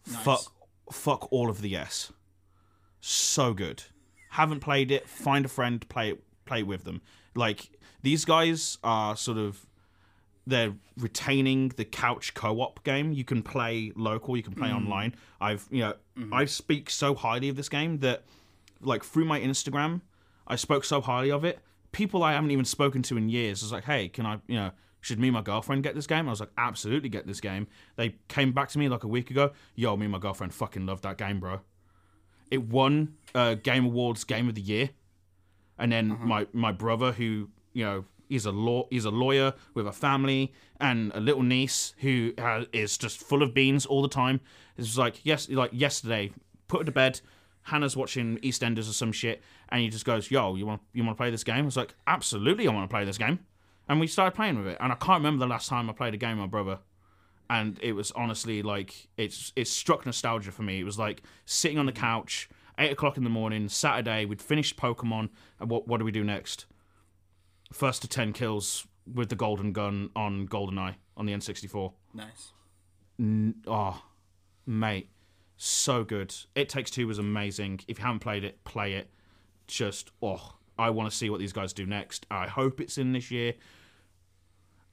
[0.05, 0.41] Fuck,
[0.91, 2.13] fuck all of the yes.
[3.01, 3.85] So good.
[4.39, 5.09] Haven't played it.
[5.09, 5.87] Find a friend.
[5.89, 6.23] Play it.
[6.45, 7.03] Play it with them.
[7.35, 7.71] Like
[8.03, 9.67] these guys are sort of
[10.47, 13.13] they're retaining the couch co-op game.
[13.13, 14.77] You can play local, you can play mm.
[14.77, 15.17] online.
[15.41, 16.33] I've you know mm-hmm.
[16.33, 18.23] I speak so highly of this game that
[18.81, 20.03] like through my Instagram,
[20.47, 21.59] I spoke so highly of it.
[21.91, 24.71] People I haven't even spoken to in years was like, "Hey, can I you know
[25.01, 27.67] should me and my girlfriend get this game?" I was like, "Absolutely get this game."
[27.97, 29.51] They came back to me like a week ago.
[29.75, 31.61] Yo, me and my girlfriend fucking love that game, bro.
[32.51, 34.91] It won uh, Game Awards Game of the Year.
[35.79, 39.87] And then my my brother who you know he's a law he's a lawyer with
[39.87, 44.09] a family and a little niece who has, is just full of beans all the
[44.09, 44.41] time.
[44.77, 46.33] Is like yes like yesterday
[46.67, 47.21] put her to bed.
[47.63, 49.43] Hannah's watching eastenders or some shit.
[49.69, 51.59] And he just goes yo you want you want to play this game?
[51.59, 53.39] I was like absolutely i want to play this game.
[53.89, 54.79] And we started playing with it.
[54.81, 56.81] And i can't remember the last time i played a game with my brother
[57.51, 60.81] and it was honestly like it's it struck nostalgia for me.
[60.81, 62.05] It was like sitting on the mm-hmm.
[62.05, 64.25] couch, eight o'clock in the morning, Saturday.
[64.25, 65.31] We'd finished Pokemon,
[65.61, 66.67] and what what do we do next?
[67.73, 71.93] First to ten kills with the golden gun on GoldenEye on the N64.
[72.15, 72.53] Nice.
[73.67, 74.03] Oh,
[74.67, 75.11] mate,
[75.57, 76.35] so good.
[76.55, 77.81] It Takes Two was amazing.
[77.89, 79.11] If you haven't played it, play it.
[79.67, 82.27] Just oh, I want to see what these guys do next.
[82.31, 83.55] I hope it's in this year.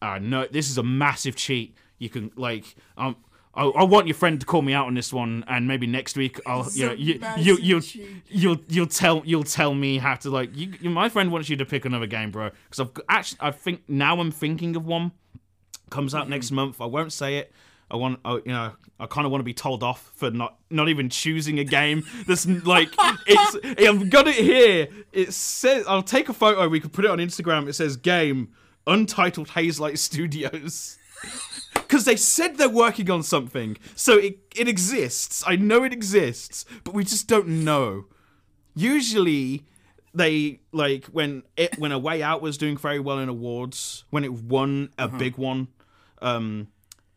[0.01, 1.75] I know this is a massive cheat.
[1.99, 3.15] You can like um.
[3.58, 6.17] I, I want your friend to call me out on this one, and maybe next
[6.17, 8.10] week I'll you know, you you you cheat.
[8.27, 10.73] you'll you'll tell you'll tell me how to like you.
[10.81, 12.49] you- My friend wants you to pick another game, bro.
[12.69, 15.13] Because I've actually I think now I'm thinking of one
[15.89, 16.81] comes out next month.
[16.81, 17.53] I won't say it.
[17.89, 20.58] I want, I, you know, I kind of want to be told off for not
[20.69, 22.89] not even choosing a game that's like
[23.25, 23.79] it's.
[23.88, 24.89] I've got it here.
[25.13, 26.67] It says I'll take a photo.
[26.67, 27.69] We could put it on Instagram.
[27.69, 28.49] It says game
[28.86, 30.97] Untitled Hazelight Studios.
[31.88, 35.43] because they said they're working on something, so it it exists.
[35.45, 38.06] I know it exists, but we just don't know.
[38.76, 39.63] Usually,
[40.13, 44.24] they like when it when a way out was doing very well in awards when
[44.24, 45.67] it won a big one.
[46.21, 46.67] Um,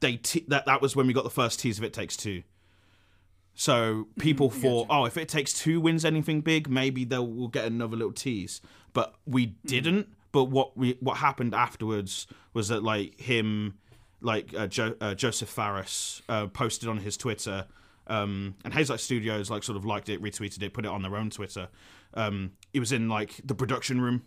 [0.01, 2.43] they te- that that was when we got the first tease of It Takes Two.
[3.55, 7.65] So people thought, oh, if It Takes Two wins anything big, maybe they'll we'll get
[7.65, 8.61] another little tease.
[8.93, 10.09] But we didn't.
[10.31, 13.79] But what we what happened afterwards was that like him,
[14.21, 17.67] like uh, jo- uh, Josef Fares uh, posted on his Twitter,
[18.07, 21.17] um, and Hazelight Studios like sort of liked it, retweeted it, put it on their
[21.17, 21.69] own Twitter.
[22.15, 24.25] Um, it was in like the production room.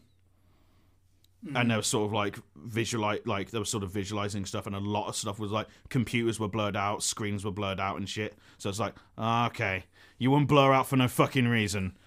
[1.56, 4.76] And they were sort of like visualize like they were sort of visualizing stuff and
[4.76, 8.08] a lot of stuff was like computers were blurred out screens were blurred out and
[8.08, 8.36] shit.
[8.60, 9.86] So it's like okay
[10.20, 11.98] you wouldn't blur out for no fucking reason.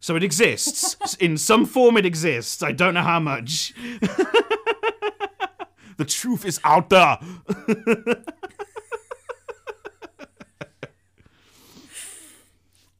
[0.00, 1.14] So it exists.
[1.20, 2.60] In some form it exists.
[2.64, 3.72] I don't know how much
[5.98, 7.18] the truth is out there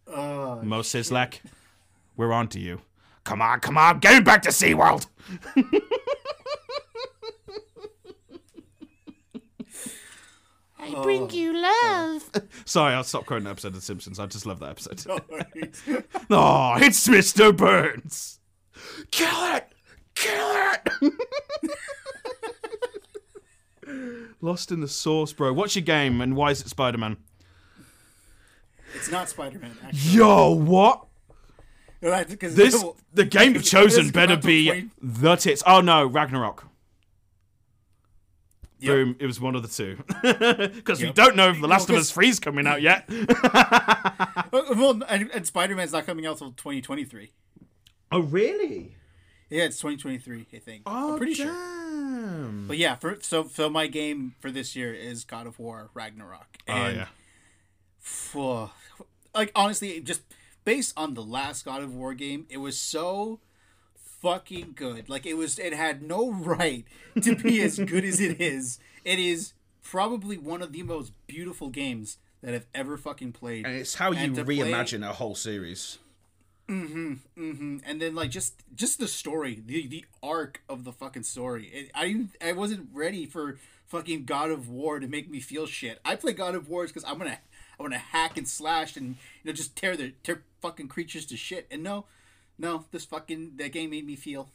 [0.06, 1.40] Oh, Moe Szyslak
[2.16, 2.80] we're on to you
[3.24, 5.06] come on come on get back to seaworld
[10.80, 11.30] I bring oh.
[11.30, 12.30] you love.
[12.64, 15.18] sorry i'll stop quoting that episode of the simpsons i just love that episode no
[15.28, 15.82] worries.
[16.30, 17.56] Oh, it's Mr.
[17.56, 18.40] Burns.
[19.10, 19.72] Kill it!
[20.14, 21.12] Kill it!
[24.40, 25.52] Lost in the sauce, bro.
[25.52, 27.16] What's your game and why is it Spider Man?
[28.94, 29.76] it's not Spider-Man.
[29.84, 30.16] Actually.
[30.16, 31.04] Yo, what?
[32.00, 35.62] No, This no, the game you've chosen better be 20 the tits.
[35.66, 36.66] Oh no, Ragnarok.
[38.80, 38.94] Yep.
[38.94, 39.16] Boom!
[39.18, 39.98] It was one of the two.
[40.72, 43.08] Because we don't know if The No, Last of Us 3 is coming out yet.
[44.52, 47.32] Well, and, and Spider-Man's not coming out till 2023.
[48.12, 48.94] oh really?
[49.50, 50.82] Yeah, it's 2023, I think.
[50.86, 51.46] Oh, I'm pretty sure.
[52.42, 52.68] Damn.
[52.68, 56.58] But yeah, for so so my game for this year is God of War Ragnarok.
[56.68, 58.68] Oh And yeah.
[59.34, 60.22] Like honestly, just
[60.64, 63.40] based on the last God of War game, it was so
[64.22, 65.08] fucking good.
[65.08, 66.84] Like it was, it had no right
[67.22, 68.78] to be as good as it is.
[69.04, 73.66] It is probably one of the most beautiful games that I've ever fucking played.
[73.66, 75.98] And it's how you And play- reimagine a whole series.
[76.68, 77.76] Mm-hmm, mm-hmm.
[77.86, 81.66] and then like just just the story, the the arc of the fucking story.
[81.68, 85.98] It, I I wasn't ready for fucking God of War to make me feel shit.
[86.04, 87.38] I play God of Wars because I'm gonna
[87.78, 91.38] I'm gonna hack and slash and you know just tear the tear fucking creatures to
[91.38, 91.66] shit.
[91.70, 92.04] And no,
[92.58, 94.50] no, this fucking that game made me feel.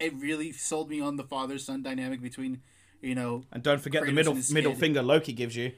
[0.00, 2.62] It really sold me on the father son dynamic between,
[3.02, 3.44] you know.
[3.52, 4.80] And don't forget the middle middle kid.
[4.80, 5.72] finger Loki gives you.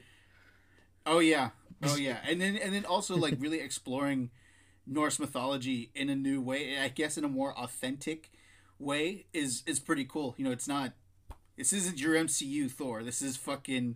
[1.05, 1.49] Oh yeah,
[1.83, 4.31] oh yeah, and then and then also like really exploring
[4.87, 6.77] Norse mythology in a new way.
[6.77, 8.31] I guess in a more authentic
[8.79, 10.35] way is is pretty cool.
[10.37, 10.93] You know, it's not.
[11.57, 13.03] This isn't your MCU Thor.
[13.03, 13.95] This is fucking.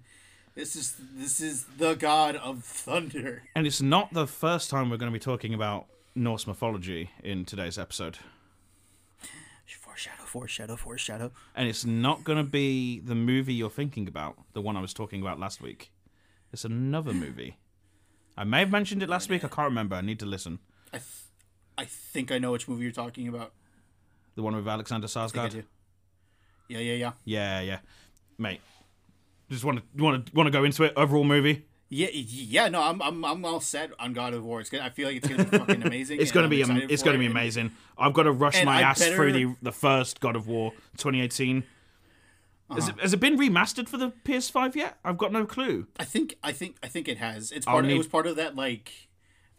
[0.56, 3.44] This is this is the god of thunder.
[3.56, 7.46] And it's not the first time we're going to be talking about Norse mythology in
[7.46, 8.18] today's episode.
[10.00, 11.32] Foreshadow, foreshadow, foreshadow.
[11.54, 14.94] And it's not going to be the movie you're thinking about, the one I was
[14.94, 15.92] talking about last week.
[16.54, 17.58] It's another movie.
[18.38, 19.44] I may have mentioned it last week.
[19.44, 19.98] I can't remember.
[19.98, 20.60] I need to listen.
[20.94, 21.04] I, th-
[21.78, 23.54] I think I know which movie you're talking about.
[24.36, 25.50] The one with Alexander I I
[26.68, 27.12] Yeah, yeah, yeah.
[27.26, 27.80] Yeah, yeah,
[28.38, 28.62] mate.
[29.50, 30.94] Just want to want to want to go into it.
[30.96, 31.66] Overall movie.
[31.92, 34.62] Yeah, yeah, no, I'm, I'm, I'm all set on God of War.
[34.62, 36.22] It's gonna, I feel like it's gonna be fucking amazing.
[36.22, 37.72] It's going to I'm be am- it's to it, be amazing.
[37.98, 41.64] I've got to rush my I ass through the the first God of War 2018.
[42.70, 42.94] Has, Uh-huh.
[42.96, 45.00] it, has it been remastered for the PS5 yet?
[45.04, 45.88] I've got no clue.
[46.00, 47.52] I think I think I think it has.
[47.52, 47.84] It's part.
[47.84, 48.92] Of, need- It was part of that like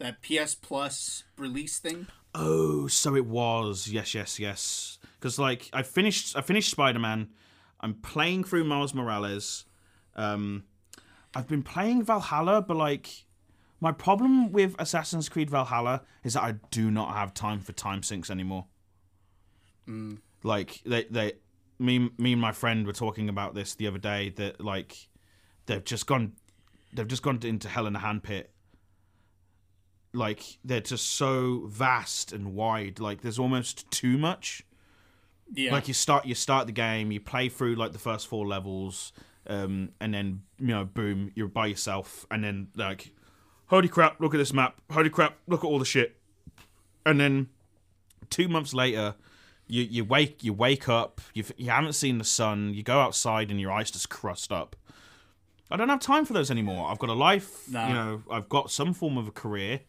[0.01, 2.07] that PS Plus release thing.
[2.33, 3.87] Oh, so it was.
[3.87, 4.99] Yes, yes, yes.
[5.19, 7.29] Because like I finished, I finished Spider Man.
[7.79, 9.65] I'm playing through Miles Morales.
[10.15, 10.63] Um,
[11.33, 13.25] I've been playing Valhalla, but like
[13.79, 18.03] my problem with Assassin's Creed Valhalla is that I do not have time for time
[18.03, 18.65] sinks anymore.
[20.43, 21.33] Like they, they,
[21.79, 24.29] me, me and my friend were talking about this the other day.
[24.29, 24.95] That like
[25.65, 26.33] they've just gone,
[26.93, 28.45] they've just gone into hell in a handpit
[30.13, 34.63] like they're just so vast and wide like there's almost too much
[35.53, 35.71] Yeah.
[35.71, 39.13] like you start you start the game you play through like the first four levels
[39.47, 43.11] um and then you know boom you're by yourself and then like
[43.67, 46.17] holy crap look at this map holy crap look at all the shit
[47.05, 47.47] and then
[48.29, 49.15] two months later
[49.67, 53.49] you you wake you wake up you you haven't seen the sun you go outside
[53.49, 54.75] and your eyes just crust up
[55.73, 56.89] I don't have time for those anymore.
[56.91, 57.87] I've got a life, Nah.
[57.87, 59.79] you know, I've got some form of a career.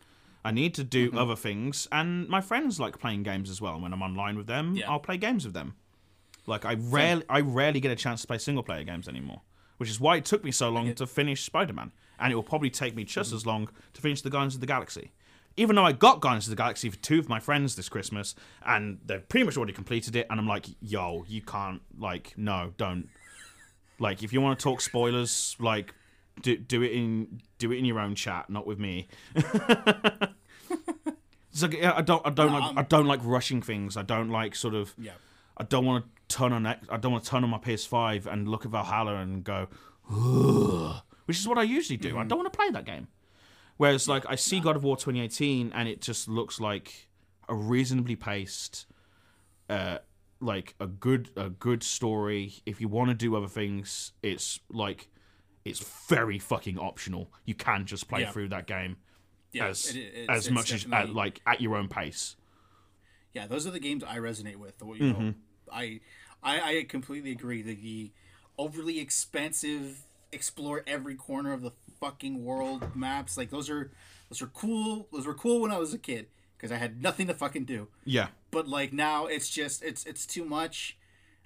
[0.44, 1.14] I need to Mm-hmm.
[1.14, 3.74] do other things, and my friends like playing games as well.
[3.74, 4.90] And When I'm online with them, Yeah.
[4.90, 5.74] I'll play games with them.
[6.46, 9.42] Like I rarely, I rarely get a chance to play single player games anymore,
[9.76, 12.42] which is why it took me so long to finish Spider Man, and it will
[12.42, 15.12] probably take me just as long to finish the Guardians of the Galaxy.
[15.56, 18.34] Even though I got Guardians of the Galaxy for two of my friends this Christmas,
[18.64, 22.72] and they've pretty much already completed it, and I'm like, yo, you can't, like, no,
[22.78, 23.08] don't.
[23.98, 25.94] Like, if you want to talk spoilers, like,
[26.40, 29.08] do do it in do it in your own chat, not with me.
[31.52, 33.96] It's like yeah, I don't I don't like I don't like rushing things.
[33.98, 35.12] I don't like sort of Yeah.
[35.58, 38.24] I don't want to turn on X- I don't want to turn on my PS5
[38.24, 39.68] and look at Valhalla and go,
[40.10, 42.16] "Ugh," which is what I usually do.
[42.16, 43.08] I don't want to play that game.
[43.76, 47.08] Whereas like I see God of War 2018 and it just looks like
[47.50, 48.86] a reasonably paced,
[49.68, 49.98] uh,
[50.40, 52.62] like a good a good story.
[52.64, 55.10] If you want to do other things, it's like
[55.64, 57.30] it's very fucking optional.
[57.44, 58.30] You can just play Yeah.
[58.32, 58.96] through that game
[59.52, 62.36] Yeah, as it- as much as at, like at your own pace.
[63.34, 64.74] Yeah, those are the games I resonate with.
[64.80, 65.30] You know, Mm-hmm.
[65.72, 66.00] I,
[66.42, 67.62] I I completely agree.
[67.62, 68.10] The, the
[68.58, 73.36] overly expensive, explore every corner of the fucking world maps.
[73.38, 73.90] Like those are
[74.28, 75.08] those are cool.
[75.12, 76.26] Those were cool when I was a kid
[76.58, 77.88] because I had nothing to fucking do.
[78.04, 80.98] Yeah, But like now, it's just it's it's too much.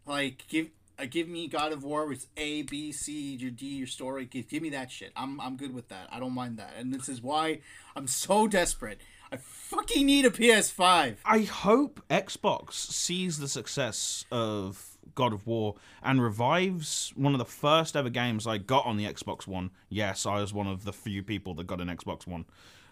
[0.06, 0.70] Like give.
[0.98, 4.24] Uh, give me God of War with A, B, C, your D, your story.
[4.24, 5.12] Give, give me that shit.
[5.14, 6.08] I'm I'm good with that.
[6.10, 6.74] I don't mind that.
[6.78, 7.60] And this is why
[7.94, 9.00] I'm so desperate.
[9.30, 11.16] I fucking need a PS5.
[11.24, 17.44] I hope Xbox sees the success of God of War and revives one of the
[17.44, 19.70] first ever games I got on the Xbox One.
[19.88, 22.44] Yes, I was one of the few people that got an Xbox One.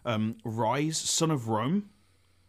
[0.05, 1.91] Um, Ryse, Son of Rome.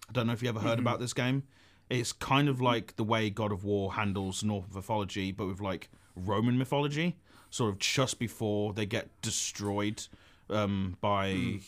[0.10, 1.44] I don't know if you ever heard about this game.
[1.90, 5.90] It's kind of like the way God of War handles Norse mythology, but with like
[6.16, 7.18] Roman mythology,
[7.50, 10.02] sort of just before they get destroyed
[10.50, 11.60] um, by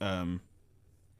[0.00, 0.40] um,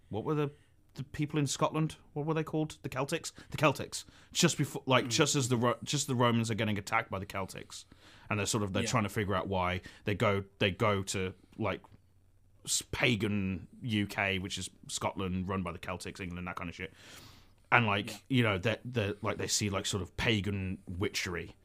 [0.09, 0.51] what were the
[0.95, 1.97] the people in Scotland?
[2.14, 2.79] What were they called?
[2.83, 3.31] The Celtics.
[3.51, 4.05] The Celtics.
[4.33, 7.27] Just before, like, just as the Ro- just the Romans are getting attacked by the
[7.27, 7.85] Celtics,
[8.31, 8.88] and they're sort of they're Yeah.
[8.88, 11.83] trying to figure out why they go they go to like
[12.90, 16.92] pagan UK, which is Scotland, run by the Celtics, England, that kind of shit.
[17.76, 21.56] And like you know that that like they see like sort of pagan witchery,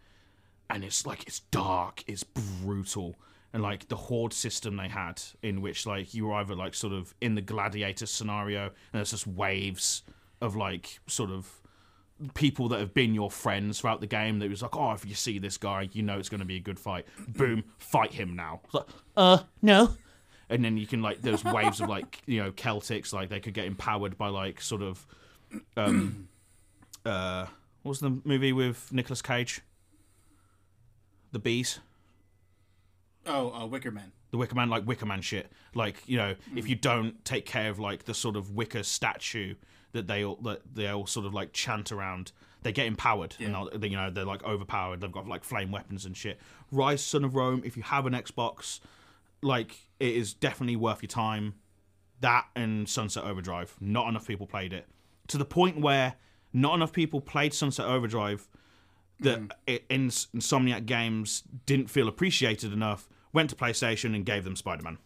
[0.70, 3.16] and it's like it's dark, it's brutal,
[3.54, 6.92] and like the horde system they had, in which like you were either like sort
[6.92, 10.04] of in the gladiator scenario, and there's just waves
[10.42, 11.50] of like sort of
[12.34, 14.40] people that have been your friends throughout the game.
[14.40, 16.58] That was like, oh, if you see this guy, you know it's going to be
[16.58, 17.06] a good fight.
[17.30, 18.60] Boom, fight him now.
[18.74, 19.94] Like, Uh, no.
[20.50, 23.54] and then you can like there's waves of like you know Celtics like they could
[23.54, 25.06] get empowered by like sort of
[25.78, 26.28] um
[27.06, 27.46] uh
[27.84, 29.62] what was the movie with Nicolas Cage?
[31.32, 31.80] The bees,
[33.26, 34.12] Oh, uh, Wicker Man.
[34.32, 35.52] the Wicker Man, like Wicker Man shit.
[35.74, 39.56] Like you know, if you don't take care of like the sort of Wicker statue
[39.94, 42.32] that they all that they all sort of like chant around,
[42.64, 45.02] they get empowered and they, you know they're like overpowered.
[45.02, 46.40] They've got like flame weapons and shit.
[46.74, 47.62] Ryse, Son of Rome.
[47.66, 48.80] If you have an Xbox,
[49.42, 51.56] like it is definitely worth your time.
[52.20, 53.76] That and Sunset Overdrive.
[53.80, 54.88] Not enough people played it
[55.32, 56.16] to the point where
[56.54, 58.48] not enough people played Sunset Overdrive
[59.22, 59.46] that hmm.
[59.68, 63.08] in Insomniac Games didn't feel appreciated enough.
[63.34, 64.98] Went to PlayStation and gave them Spider Man.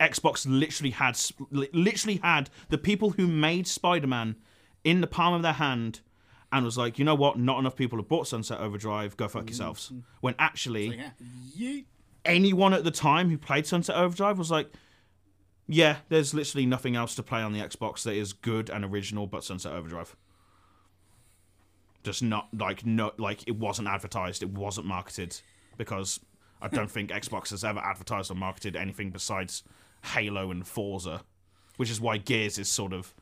[0.00, 4.36] Xbox literally had literally had the people who made Spider Man
[4.84, 6.00] in the palm of their hand.
[6.50, 7.38] And was like, you know what?
[7.38, 9.16] Not enough people have bought Sunset Overdrive.
[9.16, 9.86] Go fuck yourselves.
[9.86, 10.00] Mm-hmm.
[10.20, 11.02] When actually.
[12.24, 14.70] Anyone at the time who played Sunset Overdrive was like,
[15.72, 19.26] yeah, there's literally nothing else to play on the Xbox that is good and original
[19.26, 20.14] but Sunset Overdrive.
[22.02, 25.40] Just not like no like it wasn't advertised, it wasn't marketed
[25.78, 26.20] because
[26.60, 29.62] I don't think Xbox has ever advertised or marketed anything besides
[30.04, 31.22] Halo and Forza,
[31.78, 33.14] which is why Gears is sort of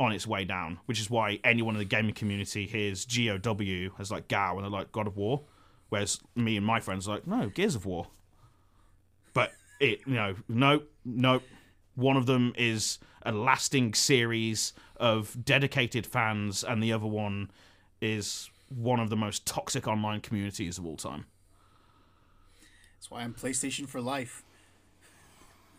[0.00, 4.10] on its way down, which is why anyone in the gaming community hears GOW as
[4.10, 5.42] like GOW and they're like God of War,
[5.90, 8.06] whereas me and my friends are like, no, Gears of War.
[9.34, 11.40] But it, you know, no, no.
[11.94, 17.50] One of them is a lasting series of dedicated fans, and the other one
[18.00, 21.26] is one of the most toxic online communities of all time.
[22.96, 24.42] That's why I'm PlayStation for life.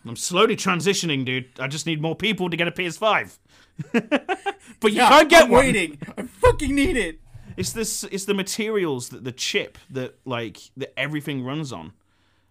[0.08, 1.48] I'm slowly transitioning, dude.
[1.60, 3.38] I just need more people to get a PS5.
[3.92, 5.66] but you Yeah, can't get I'm one.
[5.66, 5.98] waiting.
[6.18, 7.20] I fucking need it.
[7.58, 8.04] It's this.
[8.06, 11.94] It's the materials that the chip that like that everything runs on.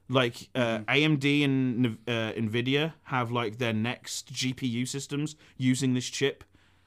[0.09, 6.45] Like uh, AMD and uh, Nvidia have like their next GPU systems using this chip,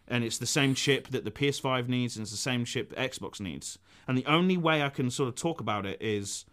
[0.08, 3.40] and it's the same chip that the PS5 needs, and it's the same chip Xbox
[3.40, 3.80] needs.
[4.08, 6.46] And the only way I can sort of talk about it is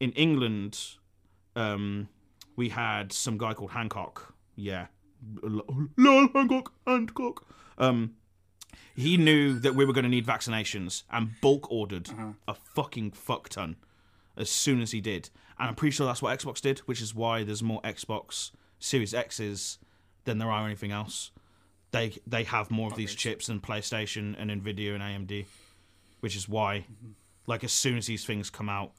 [0.00, 0.78] in England.
[1.54, 2.08] Um,
[2.56, 4.34] we had some guy called Hancock.
[4.56, 4.86] Yeah,
[5.42, 7.46] lol Hancock, Hancock.
[7.76, 8.14] Um,
[8.94, 12.08] he knew that we were going to need vaccinations and bulk ordered
[12.48, 13.76] a fucking fuck ton.
[14.36, 15.28] as soon as he did.
[15.60, 19.12] And I'm pretty sure that's what Xbox did, which is why there's more Xbox Series
[19.12, 19.78] X's
[20.24, 21.32] than there are anything else.
[21.90, 25.44] They they have more of these chips than PlayStation and Nvidia and AMD,
[26.20, 27.10] which is why, mm-hmm.
[27.46, 28.92] like, as soon as these things come out,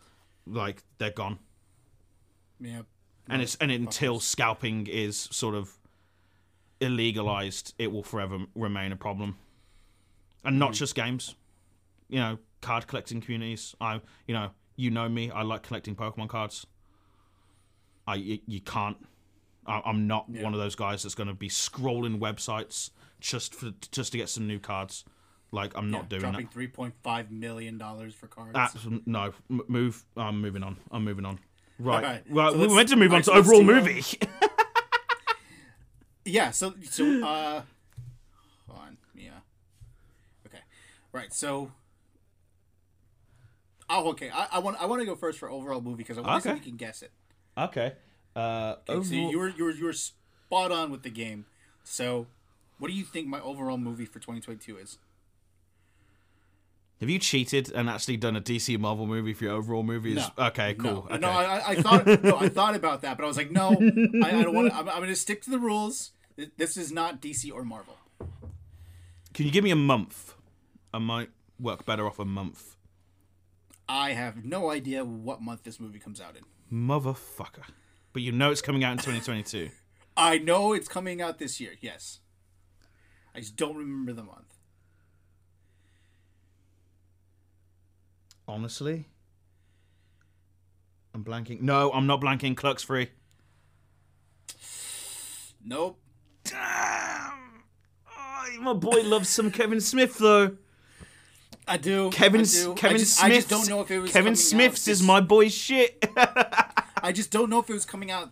[0.46, 1.40] like they're gone.
[2.60, 2.84] Yeah.
[3.28, 5.76] And it's and until scalping is sort of
[6.80, 9.38] illegalized, it will forever remain a problem.
[10.44, 10.76] And not mm.
[10.76, 11.34] just games,
[12.08, 13.76] you know, card collecting communities.
[13.82, 14.52] I, you know,
[14.82, 15.30] you know me.
[15.32, 16.66] I like collecting Pokemon cards.
[18.08, 18.98] I you, you can't.
[19.66, 23.72] I, I'm not one of those guys that's going to be scrolling websites just for
[23.92, 25.06] just to get some new cards.
[25.52, 26.54] Like I'm not doing dropping that.
[26.54, 28.56] three point five million dollars for cards.
[28.56, 30.04] Abs- no, m- move.
[30.18, 30.78] I'm moving on.
[30.92, 31.40] I'm moving on.
[31.80, 32.22] Right.
[32.30, 32.52] Right.
[32.54, 34.04] so we meant to move on to so overall movie.
[36.26, 37.64] Yeah, so so uh
[38.68, 39.40] hold on, yeah.
[40.46, 40.60] Okay.
[41.12, 41.72] Right, so
[43.94, 44.30] Oh, okay.
[44.34, 46.50] I, I want I want to go first for overall movie because I want to
[46.50, 47.12] see if you can guess it.
[47.58, 47.94] okay.
[48.36, 51.46] Uh, Okay, so you were you were you were spot on with the game.
[51.84, 52.28] So,
[52.80, 54.98] what do you think my overall movie for 2022 is?
[57.02, 60.18] Have you cheated and actually done a DC Marvel movie for your overall movies?
[60.38, 60.46] No.
[60.48, 60.92] Okay, cool.
[60.92, 61.18] No, okay.
[61.18, 63.70] no, I, I- I thought no, I thought about that, but I was like, no,
[64.24, 64.70] I, I don't want.
[64.70, 66.12] to I'm, I'm going to stick to the rules.
[66.58, 67.98] This is not DC or Marvel.
[69.34, 70.36] Can you give me a month?
[70.94, 71.30] I might
[71.60, 72.76] work better off a month.
[73.94, 76.44] I have no idea what month this movie comes out in.
[76.88, 77.64] Motherfucker.
[78.14, 79.70] But you know it's coming out in 2022.
[80.18, 81.74] I know it's coming out this year.
[81.82, 82.20] Yes,
[83.36, 84.56] I just don't remember the month.
[88.48, 89.10] Honestly?
[91.14, 91.60] I'm blanking.
[91.60, 92.56] No, I'm not blanking.
[92.56, 93.10] Clerks free.
[95.66, 96.00] Nope.
[96.46, 97.64] Damn.
[98.10, 100.56] Oh, my boy loves some Kevin Smith though.
[101.68, 102.10] I do.
[102.10, 102.74] Kevin I do.
[102.76, 103.32] Kevin I just, Smith.
[103.32, 106.06] I just don't know if it was Kevin Smith's is my boy's shit.
[106.18, 108.32] I just don't know if it was coming out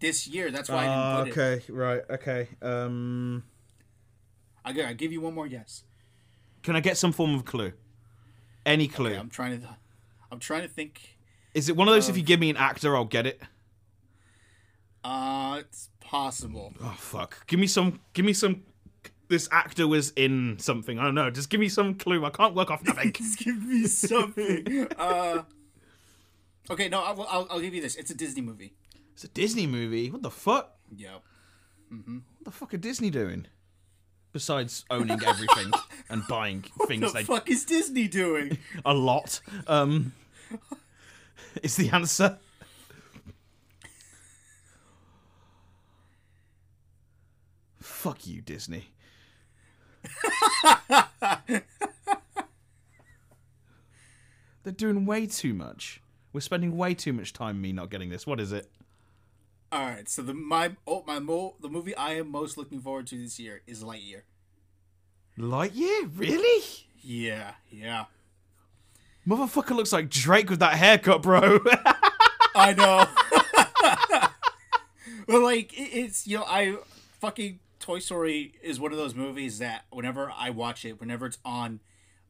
[0.00, 0.50] this year.
[0.50, 1.58] That's why I didn't put it.
[1.58, 2.48] okay, right, okay.
[2.60, 3.44] Um.
[4.64, 5.82] I give you one more guess.
[6.62, 7.72] can I get some form of clue?
[8.64, 9.10] Any clue?
[9.10, 9.76] Okay, I'm trying to.
[10.30, 11.16] I'm trying to think.
[11.54, 13.40] Is it one of those if you give me an actor I'll get it?
[15.04, 16.72] Uh, it's possible.
[16.80, 17.46] Oh fuck!
[17.46, 18.00] Give me some.
[18.12, 18.62] Give me some.
[19.32, 20.98] This actor was in something.
[20.98, 21.30] I don't know.
[21.30, 22.22] Just give me some clue.
[22.22, 23.12] I can't work off nothing.
[23.16, 24.86] Just give me something.
[24.98, 25.44] uh,
[26.70, 27.94] okay, no, I'll, I'll, I'll give you this.
[27.96, 28.74] It's a Disney movie.
[29.14, 30.10] it's a Disney movie.
[30.10, 30.76] What the fuck?
[30.94, 31.22] Yep.
[31.88, 33.46] What the fuck are Disney doing?
[34.34, 35.72] Besides owning everything
[36.10, 38.58] and buying things what The they fuck is Disney doing?
[38.84, 39.40] a lot.
[39.66, 40.12] Um,
[41.62, 42.38] is the answer.
[47.80, 48.90] Fuck you, Disney.
[54.62, 56.00] They're doing way too much.
[56.32, 58.26] We're spending way too much time me not getting this.
[58.26, 58.70] What is it?
[59.70, 63.06] All right, so the my oh my mo the movie I am most looking forward
[63.08, 64.22] to this year is Lightyear.
[65.38, 66.10] Lightyear?
[66.14, 66.62] Really?
[67.00, 68.04] Yeah, yeah.
[69.26, 71.60] Motherfucker looks like Drake with that haircut, bro.
[72.54, 73.06] I know.
[75.26, 76.76] but like it, it's you know I
[77.20, 81.38] fucking Toy Story is one of those movies that whenever I watch it, whenever it's
[81.44, 81.80] on,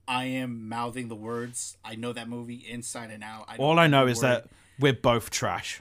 [0.09, 1.77] I am mouthing the words.
[1.85, 3.45] I know that movie inside and out.
[3.49, 4.29] I All I know is word.
[4.29, 4.47] that
[4.81, 5.81] we're both trash.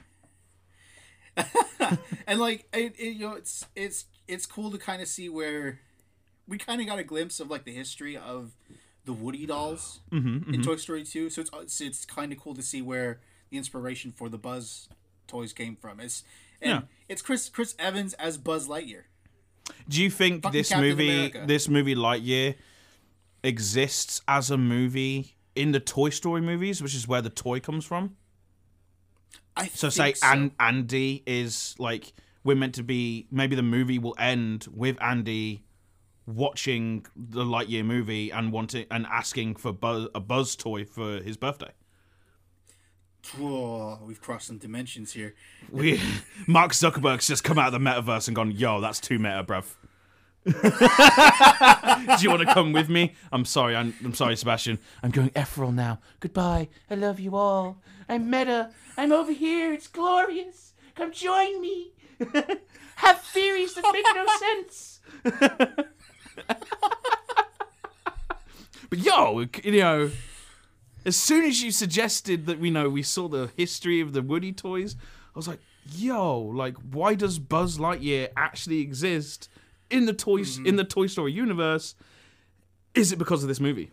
[2.26, 5.80] and like it, it, you know it's it's it's cool to kind of see where
[6.46, 8.52] we kind of got a glimpse of like the history of
[9.06, 12.54] the Woody dolls Mm-hmm, in Toy Story 2 so it's it's, it's kind of cool
[12.54, 13.20] to see where
[13.50, 14.88] the inspiration for the Buzz
[15.26, 16.22] toys came from it's
[16.60, 16.80] and Yeah.
[17.08, 19.04] it's Chris Chris Evans as Buzz Lightyear
[19.88, 21.44] Do you think Fucking this Captain movie, America.
[21.46, 22.54] this movie Lightyear,
[23.44, 27.84] exists as a movie in the Toy Story movies, which is where the toy comes
[27.84, 28.16] from?
[29.56, 30.26] I So say so.
[30.26, 32.12] An- Andy is like
[32.44, 33.26] we're meant to be.
[33.30, 35.64] Maybe the movie will end with Andy
[36.26, 41.36] watching the Lightyear movie and wanting and asking for Buzz, a Buzz toy for his
[41.36, 41.72] birthday.
[43.38, 45.34] Whoa, we've crossed some dimensions here
[45.70, 46.00] We
[46.46, 49.64] Mark Zuckerberg's just come out of the metaverse and gone, "Yo, that's too meta, bruv."
[50.44, 53.14] Do you want to come with me?
[53.30, 54.80] I'm sorry, I'm, I'm sorry, Sebastian.
[55.00, 56.00] I'm going Ephral now.
[56.18, 56.68] Goodbye.
[56.90, 57.80] I love you all.
[58.08, 58.70] I'm meta.
[58.96, 59.72] I'm over here.
[59.72, 60.74] It's glorious.
[60.96, 61.92] Come join me.
[62.96, 65.00] Have theories that make no sense.
[68.90, 70.10] but yo, you know,
[71.04, 74.52] as soon as you suggested that we know we saw the history of the Woody
[74.52, 74.96] toys,
[75.34, 79.48] I was like, yo, like why does Buzz Lightyear actually exist
[79.90, 81.94] in the toys in the Toy Story universe?
[82.94, 83.90] Is it because of this movie?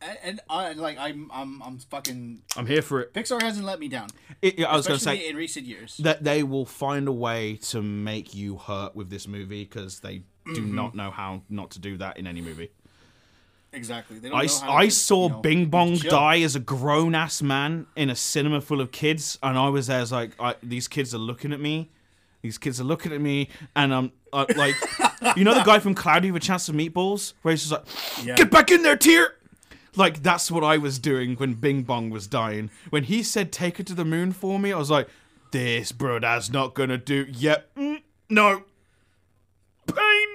[0.00, 3.12] and, and I like I'm I'm I'm fucking I'm here for it.
[3.14, 4.08] Pixar hasn't let me down.
[4.40, 5.96] It- yeah, I was going to say in recent years.
[5.98, 10.18] that they will find a way to make you hurt with this movie because they
[10.18, 10.24] do
[10.62, 10.74] Mm-hmm.
[10.74, 12.70] not know how not to do that in any movie.
[13.72, 14.18] Exactly.
[14.18, 17.86] They don't I, I saw you know, Bing Bong die as a grown ass man
[17.96, 21.14] in a cinema full of kids, and I was there as like, I, these kids
[21.14, 21.90] are looking at me.
[22.42, 24.74] These kids are looking at me, and I'm uh, like,
[25.36, 28.26] you know, the guy from Cloudy with a Chance of Meatballs, where he's just like,
[28.26, 28.34] Yeah.
[28.34, 29.36] "Get back in there, tear."
[29.94, 32.70] Like that's what I was doing when Bing Bong was dying.
[32.90, 35.06] When he said, "Take her to the moon for me," I was like,
[35.52, 38.64] "This, bro, that's not gonna do." Yep, mm, no,
[39.86, 40.28] pain.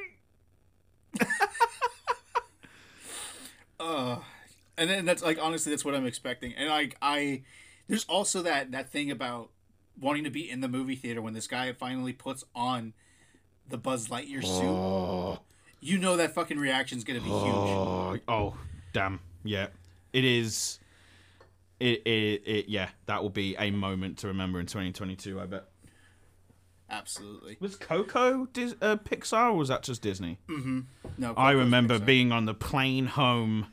[4.78, 6.54] and then that's like honestly that's what I'm expecting.
[6.54, 7.44] And like I
[7.88, 9.50] there's also that that thing about
[10.00, 12.94] wanting to be in the movie theater when this guy finally puts on
[13.68, 15.40] the Buzz Lightyear suit.
[15.80, 17.36] You know that fucking reaction's gonna be huge.
[17.36, 18.58] Oh, oh,
[18.94, 19.20] damn.
[19.44, 19.68] Yeah.
[20.14, 20.80] It is.
[21.80, 25.66] It, it, it, yeah, that will be a moment to remember in 2022, I bet.
[26.90, 27.58] Absolutely.
[27.60, 30.40] Was Coco Dis- uh, Pixar or was that just Disney?
[30.48, 32.06] No, I remember Pixar.
[32.06, 33.68] being on the plane home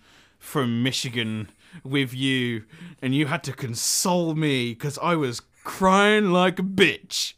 [0.45, 1.49] from Michigan
[1.83, 2.65] with you,
[3.03, 7.33] and you had to console me because I was crying like a bitch.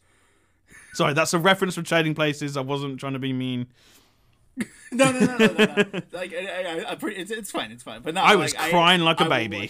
[0.93, 2.57] Sorry, that's a reference from Trading Places.
[2.57, 3.67] I wasn't trying to be mean.
[4.93, 5.65] No, no, no, no, no.
[5.67, 6.01] no.
[6.13, 8.03] like, I, I, I pretty, it's, it's fine, it's fine.
[8.03, 9.69] But no, I was like, crying like a baby.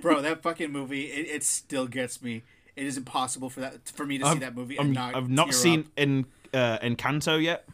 [0.00, 2.44] Bro, that fucking movie, it, it still gets me.
[2.76, 5.16] It is impossible for that for me to see I've- that movie I'm- and not.
[5.16, 5.86] I've not seen up.
[5.96, 7.66] in uh, Encanto yet.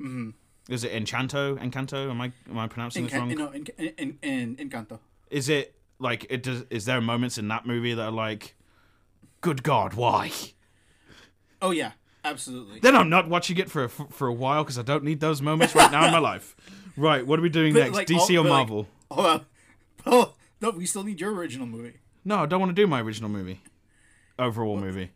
[0.00, 0.30] Mm-hmm.
[0.68, 1.56] Is it Enchanto?
[1.56, 2.10] Encanto?
[2.10, 3.28] Am I am I pronouncing this wrong?
[3.34, 4.98] no, in, in, in, Encanto.
[5.30, 6.64] Is it like it does?
[6.70, 8.54] Is there moments in that movie that are like,
[9.40, 10.32] good God, why?
[11.62, 11.92] Oh yeah,
[12.24, 12.80] absolutely.
[12.80, 15.40] Then I'm not watching it for a, for a while because I don't need those
[15.40, 16.56] moments right now in my life.
[16.98, 17.94] Right, what are we doing But, next?
[17.94, 18.88] like, DC all- or but, like, Marvel?
[19.10, 19.46] Oh, Hold on.
[20.06, 23.02] Oh no, we still need your original movie, no, I don't want to do my
[23.02, 23.60] original movie.
[24.38, 25.10] Overall movie.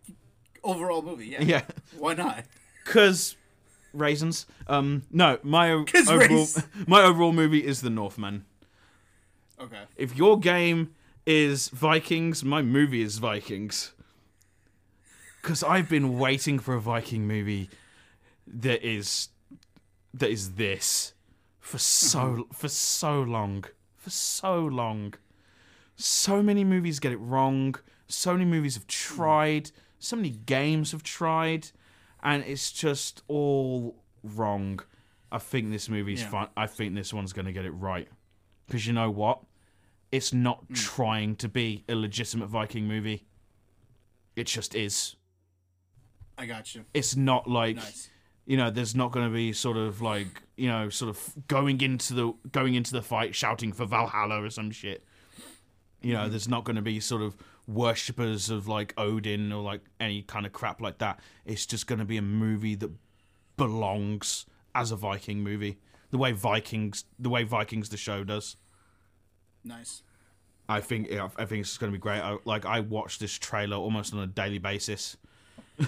[0.63, 1.29] overall movie.
[1.29, 1.43] Yeah.
[1.43, 1.63] Yeah.
[1.97, 2.45] Why not?
[2.85, 3.37] Cause
[3.93, 4.47] raisins.
[4.67, 6.47] Um, no, my overall
[6.87, 8.45] my overall movie is The Northman.
[9.61, 9.83] Okay.
[9.97, 10.95] If your game
[11.27, 13.93] is Vikings, my movie is Vikings.
[15.43, 17.71] Because I've been waiting for a Viking movie
[18.47, 19.29] that is
[20.13, 21.15] that is this
[21.61, 23.65] for so for so long,
[23.97, 25.15] for so long.
[25.97, 27.75] So many movies get it wrong.
[28.09, 29.71] So many movies have tried.
[29.99, 31.69] So many games have tried,
[32.23, 34.81] and it's just all wrong.
[35.33, 36.31] I think this movie's Yeah.
[36.31, 36.49] fun.
[36.57, 38.09] I think this one's gonna get it right.
[38.67, 39.43] Because you know what?
[40.13, 40.75] It's not Hmm.
[40.75, 43.27] trying to be a legitimate Viking movie.
[44.37, 45.17] It just is.
[46.39, 46.85] I got you.
[46.95, 48.09] It's not like Nice.
[48.47, 48.71] you know.
[48.71, 52.33] There's not going to be sort of like you know, sort of going into the
[52.53, 55.05] going into the fight shouting for Valhalla or some shit.
[56.03, 57.37] You know, there's not going to be sort of
[57.71, 61.21] worshippers of like Odin or like any kind of crap like that.
[61.45, 62.91] It's just going to be a movie that
[63.57, 65.79] belongs as a Viking movie,
[66.11, 68.57] the way Vikings, the way Vikings the show does.
[69.65, 70.03] Nice.
[70.69, 72.21] I think yeah, I think it's going to be great.
[72.21, 75.17] I, like I watch this trailer almost on a daily basis.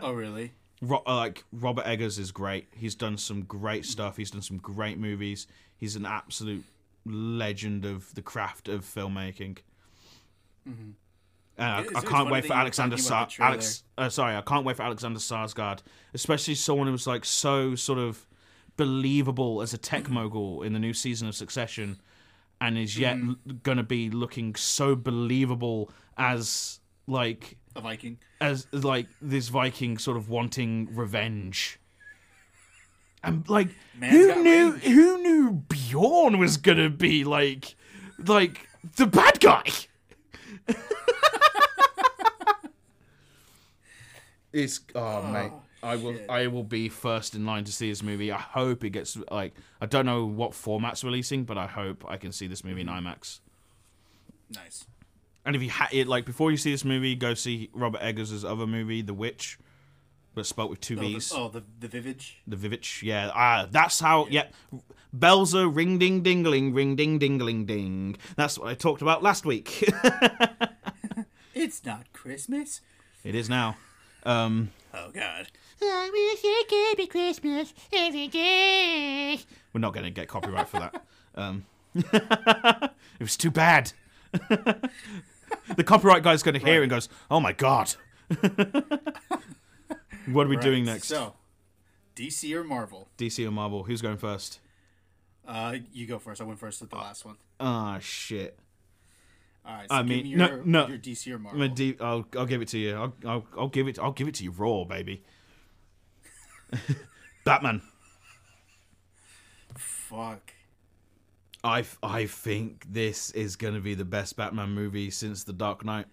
[0.00, 0.52] Oh really?
[0.80, 2.66] Ro- uh, like Robert Eggers is great.
[2.74, 4.16] He's done some great stuff.
[4.16, 5.46] He's done some great movies.
[5.76, 6.64] He's an absolute
[7.04, 9.58] legend of the craft of filmmaking.
[11.58, 13.50] And I, I can't wait for Alexander Sar- about the trailer.
[13.50, 13.82] Alex.
[13.98, 15.80] Uh, sorry, I can't wait for Alexander Sarsgaard,
[16.14, 18.26] especially someone who's like so sort of
[18.76, 22.00] believable as a tech mogul in the new season of Succession,
[22.60, 23.30] and is yet Mm-hmm.
[23.50, 28.18] l- gonna be looking so believable as like A Viking.
[28.40, 31.78] as like this Viking sort of wanting revenge.
[33.22, 34.82] And like Man's who knew range.
[34.84, 37.74] who knew Bjorn was gonna be like
[38.26, 39.64] like the bad guy?
[44.52, 45.52] it's oh, mate.
[45.82, 48.30] I will I will be first in line to see this movie.
[48.30, 52.16] I hope it gets like I don't know what format's releasing, but I hope I
[52.16, 53.40] can see this movie in IMAX.
[54.54, 54.84] Nice.
[55.44, 58.44] And if you ha- it like before you see this movie, go see Robert Eggers'
[58.44, 59.58] other movie, The Witch,
[60.36, 61.32] but spelt with two Oh, the, V's.
[61.34, 62.38] oh, the the Vivage.
[62.46, 63.32] The Vivitch, yeah.
[63.34, 64.28] Ah, that's how.
[64.30, 64.46] Yeah,
[65.12, 68.16] bells are ring ding dingling, ring ding dingling ding.
[68.36, 69.82] That's what I talked about last week.
[71.54, 72.80] It's not Christmas.
[73.24, 73.76] it is now.
[74.24, 75.48] Um, Oh God.
[75.80, 79.40] I wish it could be Christmas every day.
[79.72, 81.02] we're not going to get copyright for that.
[81.34, 81.64] Um,
[81.94, 83.92] it was too bad.
[84.32, 87.94] the copyright guy's going to hear it and goes, "Oh my god."
[90.30, 91.08] what are we doing next?
[91.08, 91.34] So,
[92.16, 93.08] DC or Marvel?
[93.18, 93.84] DC or Marvel?
[93.84, 94.60] Who's going first?
[95.46, 96.40] Uh, you go first.
[96.40, 97.36] I went first with the last one.
[97.58, 98.58] Ah, shit.
[99.64, 99.88] All right.
[99.88, 100.86] So I mean, me no, your, no.
[100.88, 101.68] your DC or I'm Marvel.
[101.68, 102.96] deep, I'll, I'll give it to you.
[102.96, 103.98] I'll, I'll, I'll give it.
[103.98, 105.22] I'll give it to you raw, baby.
[107.44, 107.82] Batman.
[109.76, 110.52] Fuck.
[111.64, 116.06] I, I think this is gonna be the best Batman movie since The Dark Knight.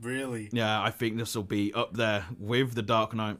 [0.00, 0.50] Really?
[0.52, 3.38] Yeah, I think this will be up there with The Dark Knight.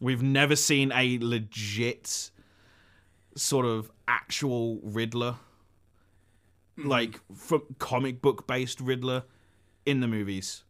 [0.00, 2.30] We've never seen a legit
[3.38, 5.36] sort of actual Riddler,
[6.76, 9.24] like from comic book based Riddler,
[9.86, 10.64] in the movies.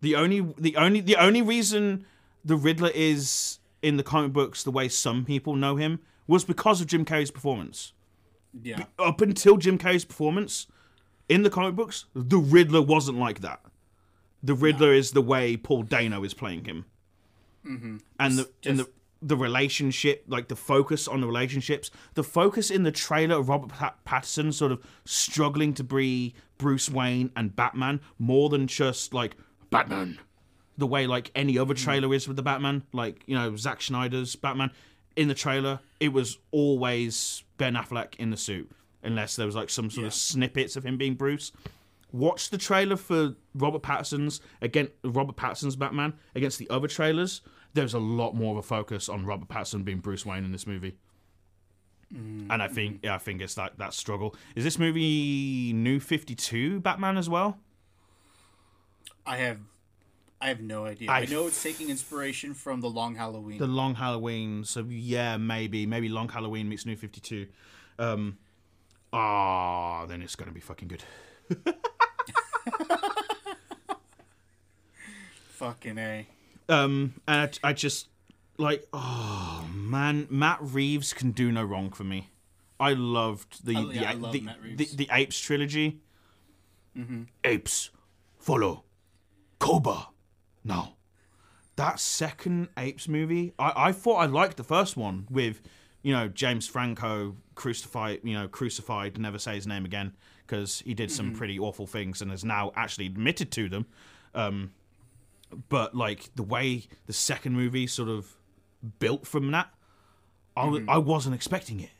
[0.00, 2.06] The only the only the only reason
[2.44, 6.80] the Riddler is in the comic books the way some people know him was because
[6.80, 7.92] of Jim Carrey's performance
[8.62, 8.84] Yeah.
[8.98, 10.66] up until Jim Carrey's performance
[11.28, 13.60] in the comic books, the Riddler wasn't like that.
[14.42, 16.84] The Riddler is the way Paul Dano is playing him,
[17.64, 17.98] mm-hmm.
[18.18, 18.88] and the and the
[19.22, 23.70] the relationship, like the focus on the relationships, the focus in the trailer of Robert
[23.70, 29.36] Pat- Pattinson sort of struggling to be Bruce Wayne and Batman more than just like
[29.70, 30.18] Batman,
[30.76, 31.82] the way like any other mm.
[31.82, 34.70] trailer is with the Batman, like you know Zack Snyder's Batman.
[35.14, 38.70] In the trailer, it was always Ben Affleck in the suit,
[39.02, 41.52] unless there was like some sort of snippets of him being Bruce.
[42.12, 47.40] Watch the trailer for Robert Pattinson's against Robert Pattinson's Batman against the other trailers.
[47.74, 50.66] There's a lot more of a focus on Robert Pattinson being Bruce Wayne in this
[50.66, 50.96] movie.
[52.14, 54.36] And I think yeah, I think it's that that struggle.
[54.54, 57.58] Is this movie New Fifty Two Batman as well?
[59.24, 59.60] I have.
[60.38, 61.10] I have no idea.
[61.10, 63.58] I I, know it's taking inspiration from the Long Halloween.
[63.58, 64.64] The Long Halloween.
[64.64, 67.46] So yeah, maybe maybe Long Halloween meets New Fifty Two.
[67.98, 68.36] Um,
[69.12, 71.04] ah, then it's gonna be fucking good.
[75.52, 76.26] Fucking a.
[76.68, 78.08] Um, and I, I just
[78.58, 82.30] like, oh man, Matt Reeves can do no wrong for me.
[82.78, 84.46] I loved the Oh, yeah, the, I love the,
[84.76, 86.00] the, the Apes trilogy.
[86.96, 87.22] Mm-hmm.
[87.44, 87.90] Apes
[88.38, 88.84] follow
[89.58, 90.08] Cobra.
[90.64, 90.96] Now,
[91.76, 95.62] that second Apes movie, I, I thought I liked the first one with,
[96.02, 100.14] you know, James Franco crucified, you know, crucified, never say his name again
[100.46, 103.86] because he did some pretty awful things and has now actually admitted to them.
[104.34, 104.72] Um,
[105.68, 108.36] but like the way the second movie sort of
[108.98, 109.68] built from that,
[110.56, 111.90] I wasn't expecting it.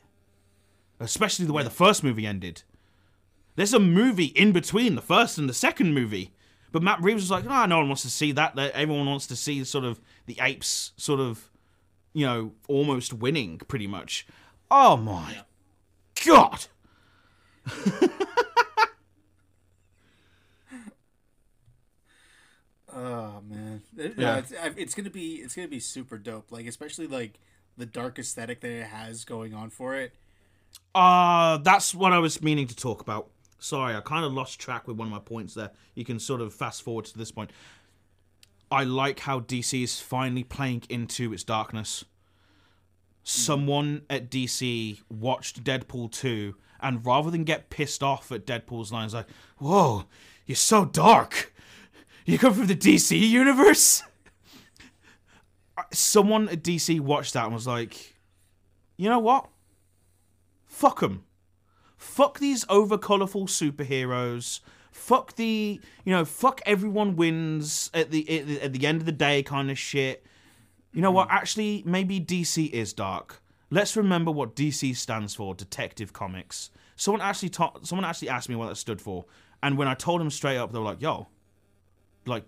[1.00, 2.62] Especially the way the first movie ended.
[3.56, 6.32] There's a movie in between the first and the second movie.
[6.70, 8.54] But Matt Reeves was like, ah, no one wants to see that.
[8.56, 11.50] That- Everyone wants to see sort of the apes sort of,
[12.14, 14.26] you know, almost winning pretty much.
[14.70, 15.38] Oh my
[16.24, 16.66] god.
[22.94, 24.34] Oh man, It- Yeah.
[24.34, 26.52] no, it's, it's gonna be it's gonna be super dope.
[26.52, 27.38] Like especially like
[27.76, 30.14] the dark aesthetic that it has going on for it.
[30.94, 33.30] Uh, that's what I was meaning to talk about.
[33.58, 35.70] Sorry, I kind of lost track with one of my points there.
[35.94, 37.50] You can sort of fast forward to this point.
[38.70, 42.04] I like how DC is finally playing into its darkness.
[43.24, 49.14] Someone at DC watched Deadpool 2 and rather than get pissed off at Deadpool's lines
[49.14, 49.28] like,
[49.58, 50.06] "Whoa,
[50.46, 51.51] you're so dark.
[52.24, 54.02] You come from the DC universe?"
[55.92, 58.14] Someone at DC watched that and was like,
[58.96, 59.48] "You know what?
[60.82, 61.24] fuck them.
[61.96, 64.58] Fuck these over colorful superheroes.
[64.90, 69.44] Fuck the, you know, fuck everyone wins at the at the, end of the day
[69.44, 70.26] kind of shit.
[70.92, 71.28] You know what?
[71.28, 71.36] Hmm.
[71.36, 73.40] Actually, maybe DC is dark.
[73.70, 76.70] Let's remember what DC stands for: Detective Comics.
[76.96, 79.24] Someone actually ta- someone actually asked me what that stood for,
[79.62, 81.28] and when I told them straight up, they were like, "Yo,
[82.26, 82.44] like,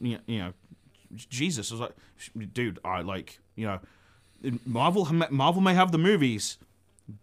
[0.00, 0.52] you you know,
[1.14, 3.80] Jesus." I was like, "Dude, I like, you know,
[4.64, 6.58] Marvel Marvel may have the movies."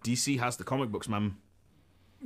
[0.04, 1.38] DC has the comic books, man.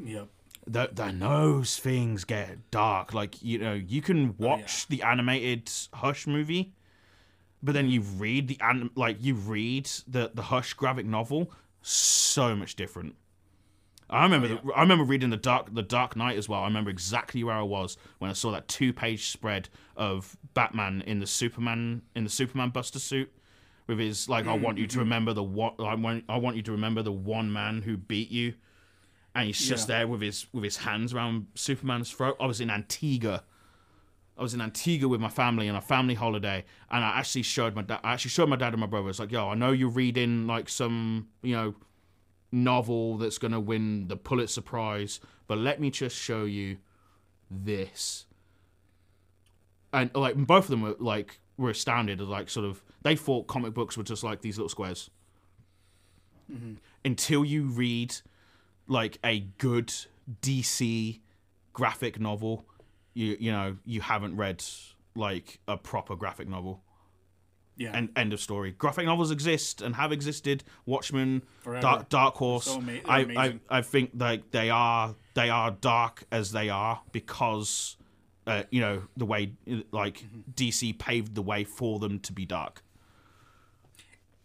[0.03, 0.27] Yep.
[0.67, 3.13] The, the those things get dark.
[3.13, 6.73] Like you know, you can oh, watch the animated Hush movie,
[7.63, 11.51] but then you read the an- like you read the the Hush graphic novel.
[11.81, 13.15] So much different.
[14.11, 16.61] I remember oh, the, I remember reading the Dark the Dark Knight as well.
[16.61, 21.01] I remember exactly where I was when I saw that two page spread of Batman
[21.07, 23.31] in the Superman in the Superman Buster suit
[23.87, 24.99] with his like I want you to mm-hmm.
[24.99, 28.29] remember the one I want I want you to remember the one man who beat
[28.29, 28.53] you
[29.33, 29.99] and he's just Yeah.
[29.99, 32.35] there with his with his hands around Superman's throat.
[32.39, 33.43] I was in Antigua.
[34.37, 37.75] I was in Antigua with my family on a family holiday, and I actually showed
[37.75, 37.99] my dad.
[38.03, 39.09] I actually showed my dad and my brother.
[39.09, 41.75] It's like, yo, I know you're reading like some, you know,
[42.51, 46.77] novel that's gonna win the Pulitzer Prize, but let me just show you
[47.49, 48.25] this.
[49.93, 53.47] And like both of them were like were astounded at like sort of they thought
[53.47, 55.09] comic books were just like these little squares.
[56.51, 56.73] Mm-hmm.
[57.03, 58.15] Until you read
[58.87, 59.93] like a good
[60.41, 61.19] DC
[61.73, 62.65] graphic novel,
[63.13, 64.63] you you know you haven't read
[65.15, 66.81] like a proper graphic novel.
[67.81, 67.91] Yeah.
[67.97, 68.71] And end of story.
[68.71, 70.63] Graphic novels exist and have existed.
[70.85, 71.81] Watchmen, Forever.
[71.81, 72.65] Dark, Dark Horse.
[72.65, 73.59] So ama- I, I.
[73.79, 77.97] I think like they are they are dark as they are because
[78.45, 79.53] uh, you know the way
[79.91, 80.51] like Mm-hmm.
[80.55, 82.83] DC paved the way for them to be dark.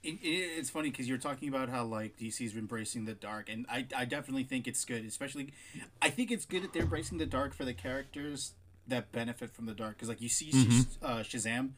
[0.03, 0.27] it, it,
[0.59, 4.05] it's funny because you're talking about how like DC's embracing the dark, and I, I
[4.05, 5.05] definitely think it's good.
[5.05, 5.53] Especially,
[6.01, 8.53] I think it's good that they're embracing the dark for the characters
[8.89, 9.97] that benefit from the dark.
[9.97, 11.71] Because like you see Shaz- uh, Shazam,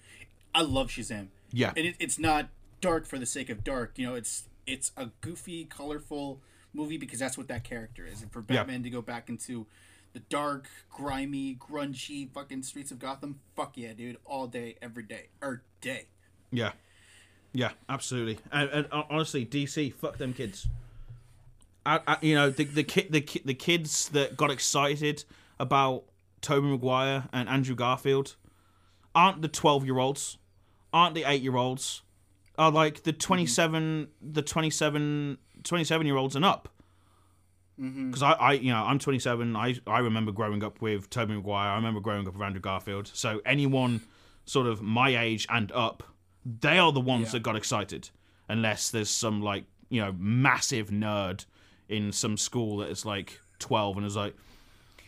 [0.58, 1.28] I love Shazam.
[1.52, 1.72] Yeah.
[1.76, 2.48] and it, it's not
[2.80, 3.92] dark for the sake of dark.
[3.96, 6.40] You know, it's it's a goofy, colorful
[6.74, 8.22] movie because that's what that character is.
[8.22, 8.56] And for Yeah.
[8.64, 9.66] Batman to go back into
[10.12, 15.28] the dark, grimy, grungy fucking streets of Gotham, fuck yeah, dude, all day, every day,
[15.40, 16.06] or day.
[16.50, 16.72] Yeah,
[17.52, 18.38] yeah, absolutely.
[18.52, 20.66] And, and uh, honestly, DC, fuck them kids.
[21.86, 25.24] I, I, you know the the kid the ki- the kids that got excited
[25.58, 26.04] about
[26.42, 28.34] Tobey Maguire and Andrew Garfield
[29.14, 30.36] aren't the twelve year olds,
[30.92, 32.02] aren't the eight year olds,
[32.56, 33.18] are like the mm-hmm.
[33.18, 36.68] 27, the 27, 27 year olds and up.
[37.80, 38.10] Mm-hmm.
[38.10, 39.54] Because I, I, you know, I'm 27.
[39.54, 41.70] I, I remember growing up with Tobey Maguire.
[41.70, 43.08] I remember growing up with Andrew Garfield.
[43.14, 44.00] So anyone
[44.44, 46.02] sort of my age and up,
[46.44, 48.10] they are the ones that got excited.
[48.48, 51.44] Unless there's some like you know massive nerd
[51.88, 54.34] in some school that is like 12 and is like,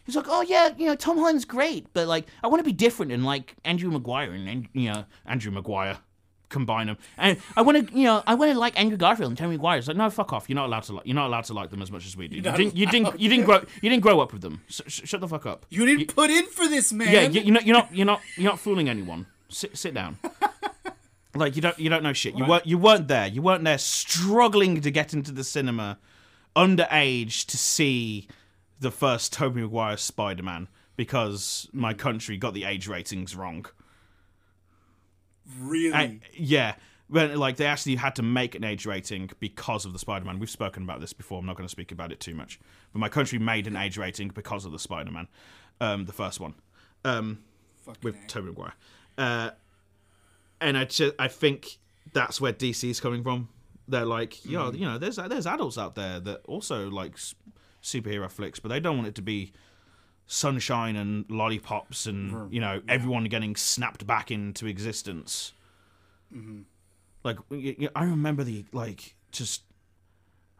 [0.04, 2.72] he's like, oh yeah, you know, Tom Holland's great, but like I want to be
[2.72, 5.98] different and like Andrew Maguire and, and you know Andrew Maguire
[6.50, 6.98] combine them.
[7.16, 9.78] And I want to, you know, I want to like Andrew Garfield and Tobey Maguire.
[9.78, 10.48] It's like, no, fuck off.
[10.48, 11.06] You're not allowed to like.
[11.06, 12.36] You're not allowed to like them as much as we do.
[12.36, 12.76] You didn't.
[12.76, 13.18] You didn't.
[13.18, 13.64] You didn't grow.
[13.80, 14.60] You didn't grow up with them.
[14.68, 15.64] Sh- sh- shut the fuck up.
[15.70, 17.12] You didn't put in for this, man.
[17.12, 17.66] Yeah, you, you're not.
[17.66, 17.94] You're not.
[17.94, 18.20] You're not.
[18.36, 19.26] You're not fooling anyone.
[19.48, 19.78] Sit.
[19.78, 20.18] Sit down.
[21.34, 21.78] like you don't.
[21.78, 22.36] You don't know shit.
[22.36, 22.66] You weren't.
[22.66, 23.28] You weren't there.
[23.28, 25.98] You weren't there struggling to get into the cinema,
[26.56, 28.28] underage to see
[28.80, 33.66] the first Tobey Maguire Spider-Man because my country got the age ratings wrong.
[35.60, 35.92] really.
[35.92, 36.74] And- yeah.
[37.08, 40.38] When, like they actually had to make an age rating because of the Spider-Man.
[40.38, 41.40] We've spoken about this before.
[41.40, 42.60] I'm not going to speak about it too much.
[42.92, 45.26] But my country made an age rating because of the Spider-Man,
[45.80, 46.54] um, the first one,
[47.04, 47.40] um,
[48.02, 48.26] with A.
[48.28, 48.74] Tobey Maguire.
[49.18, 49.50] Uh,
[50.60, 51.78] and I just, I think
[52.12, 53.48] that's where DC's coming from.
[53.88, 57.16] They're like, yo, you know, there's there's adults out there that also like
[57.82, 59.52] superhero flicks, but they don't want it to be
[60.26, 62.52] sunshine and lollipops and mm-hmm.
[62.52, 65.52] you know everyone getting snapped back into existence.
[66.32, 66.60] Mm-hmm.
[67.24, 67.38] Like
[67.96, 69.62] I remember the like just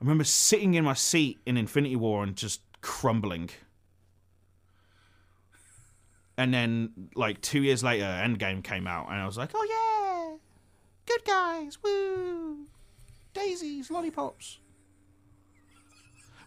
[0.00, 3.50] I remember sitting in my seat in Infinity War and just crumbling.
[6.36, 10.36] And then like 2 years later Endgame came out and I was like, "Oh yeah.
[11.06, 11.78] Good guys.
[11.82, 12.66] Woo.
[13.34, 14.58] Daisies, lollipops."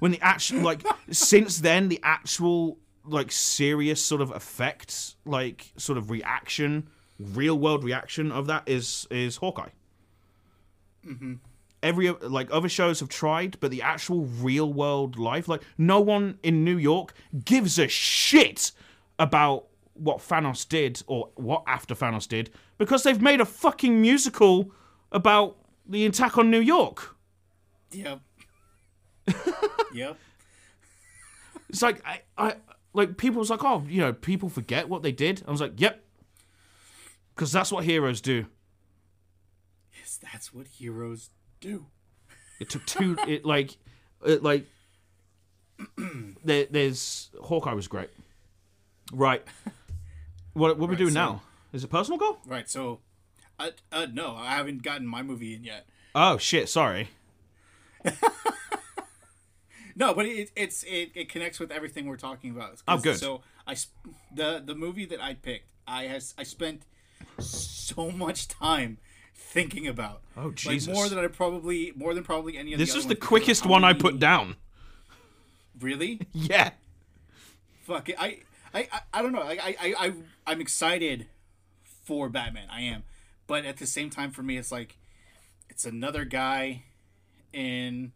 [0.04, 5.98] When the actual like since then the actual like serious sort of effects like sort
[5.98, 9.70] of reaction, real world reaction of that is is Hawkeye
[11.08, 11.36] Mm-hmm.
[11.82, 16.38] every like other shows have tried, but the actual real world life, like no one
[16.44, 17.14] in New York
[17.46, 18.72] gives a shit
[19.20, 24.70] about what Thanos did or what after Thanos did because they've made a fucking musical
[25.14, 25.56] about
[25.88, 27.16] the attack on New York.
[27.92, 28.20] Yep.
[29.94, 30.18] yep.
[31.70, 32.56] It's like I, I
[32.94, 35.44] like people's like, oh, you know, people forget what they did.
[35.48, 36.04] I was like, yep,
[37.34, 38.46] because that's what heroes do.
[39.98, 41.88] Yes, that's what heroes do.
[42.60, 43.18] It took two.
[43.28, 43.78] it like,
[44.26, 44.68] it like.
[46.46, 48.10] there, there's Hawkeye was great.
[49.12, 49.44] Right.
[50.56, 51.42] What what are we doing so- now?
[51.74, 52.38] Is it personal goal?
[52.46, 52.70] Right.
[52.70, 53.00] So,
[53.58, 55.88] uh, uh, no, I haven't gotten my movie in yet.
[56.14, 56.70] Oh shit!
[56.70, 57.10] Sorry.
[59.96, 62.82] No, but it, it's it, it connects with everything we're talking about.
[62.88, 63.18] Oh, good.
[63.18, 63.76] So I
[64.34, 66.84] the the movie that I picked, I has I spent
[67.40, 68.98] so much time
[69.36, 70.22] thinking about.
[70.36, 70.94] Oh, Like Jesus.
[70.94, 73.26] more than I probably more than probably any of This the is the ones because
[73.26, 74.56] of quickest one I put down.
[75.80, 76.20] Really?
[76.34, 76.72] Yeah.
[77.84, 78.16] Fuck it.
[78.20, 78.40] I
[78.74, 79.42] I I, I don't know.
[79.42, 80.14] Like I, I I
[80.48, 81.28] I'm excited
[82.06, 82.68] for Batman.
[82.72, 83.04] I am,
[83.48, 84.98] but at the same time, for me, it's like
[85.70, 86.84] it's another guy
[87.52, 88.14] in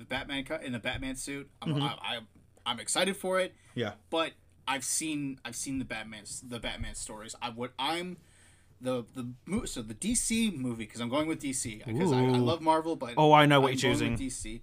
[0.00, 1.48] the Batman cut in the Batman suit.
[1.62, 1.82] I'm Mm-hmm.
[1.82, 2.18] I, I,
[2.66, 3.54] I'm excited for it.
[3.74, 3.92] Yeah.
[4.10, 4.32] but
[4.66, 7.34] I've seen I've seen the Batman the Batman stories.
[7.42, 8.16] I would I'm
[8.80, 12.38] the the mo- so the DC movie because I'm going with DC because I, I
[12.38, 14.16] love Marvel, but Oh, I know what I'm you're choosing.
[14.16, 14.60] DC.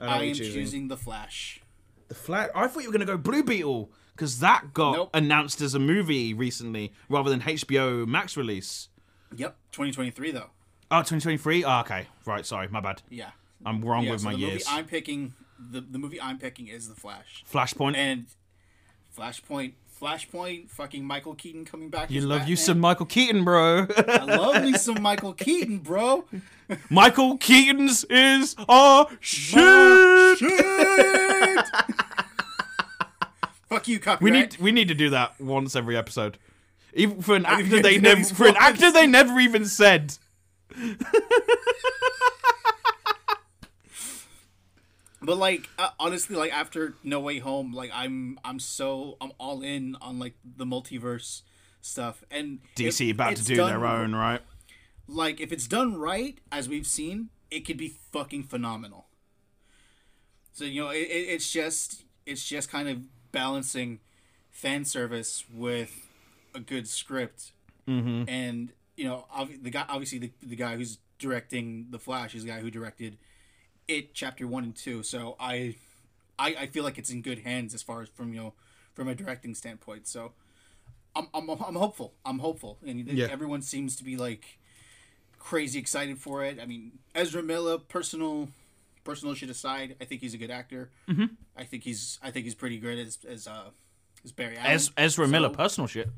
[0.00, 0.52] I I, am choosing.
[0.54, 1.60] choosing the Flash.
[2.08, 2.50] The Flash.
[2.54, 5.10] I thought you were gonna go Blue Beetle because that got Nope.
[5.14, 8.88] announced as a movie recently rather than HBO Max release.
[9.36, 10.50] Yep, 2023 though.
[10.90, 11.64] Oh, 2023?
[11.64, 12.06] Oh, okay.
[12.24, 13.02] Right, sorry, my bad.
[13.10, 13.30] Yeah.
[13.64, 14.52] I'm wrong yeah, with so my the years.
[14.66, 17.44] Movie I'm picking the the movie I'm picking is The Flash.
[17.50, 17.96] Flashpoint.
[17.96, 18.26] And
[19.16, 22.10] Flashpoint, Flashpoint, fucking Michael Keaton coming back.
[22.10, 23.86] you love you some Michael Keaton, bro.
[23.96, 26.24] I love me some Michael Keaton, bro.
[26.90, 30.38] Michael Keaton's is our shit.
[30.38, 31.64] Shit.
[33.68, 34.22] Fuck you, copyright.
[34.22, 36.38] We need we need to do that once every episode.
[36.94, 40.16] Even for an actor they never for an actor they never even said.
[45.20, 49.62] But like uh, honestly, like after No Way Home, like I'm I'm so I'm all
[49.62, 51.42] in on like the multiverse
[51.80, 54.40] stuff and DC if about to do done- their own, right?
[55.08, 59.06] Like if it's done right, as we've seen, it could be fucking phenomenal.
[60.52, 62.98] So you know, it, it, it's just it's just kind of
[63.32, 64.00] balancing
[64.50, 66.08] fan service with
[66.54, 67.52] a good script,
[67.88, 68.28] Mm-hmm.
[68.28, 72.42] and you know, ob- the guy obviously the, the guy who's directing the Flash is
[72.44, 73.16] the guy who directed
[73.88, 75.02] it chapter one and two.
[75.02, 75.74] So I,
[76.38, 78.52] I I feel like it's in good hands as far as from you know
[78.94, 80.06] from a directing standpoint.
[80.06, 80.32] So
[81.16, 82.12] I'm I'm, I'm hopeful.
[82.24, 83.26] I'm hopeful, and Yeah.
[83.30, 84.58] everyone seems to be like
[85.38, 86.58] crazy excited for it.
[86.60, 88.48] I mean, Ezra Miller, personal
[89.04, 90.90] personal shit aside, I think he's a good actor.
[91.08, 91.26] Mm-hmm.
[91.56, 93.70] I think he's I think he's pretty good as as uh
[94.24, 94.70] as Barry Allen.
[94.72, 96.10] Ez- Ezra Miller personal shit.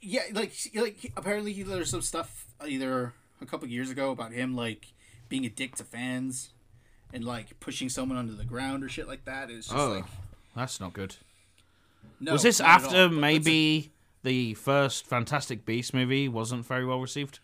[0.00, 4.54] yeah, like like apparently he, there's some stuff either a couple years ago about him
[4.54, 4.86] like
[5.28, 6.50] being a dick to fans
[7.12, 9.50] and like pushing someone under the ground or shit like that.
[9.50, 10.04] It's just Oh, like
[10.56, 11.16] that's not good.
[12.20, 12.32] no.
[12.32, 12.86] Was this not at all.
[12.86, 17.40] after maybe the first Fantastic Beast movie wasn't very well received?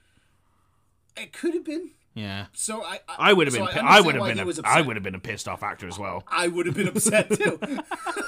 [1.17, 1.91] it could have been.
[2.15, 2.47] Yeah.
[2.53, 3.63] So I I would have been.
[3.85, 4.37] I would have been.
[4.37, 4.87] he A, was I upset.
[4.87, 7.59] would have been a pissed off actor as well, I would have been upset too.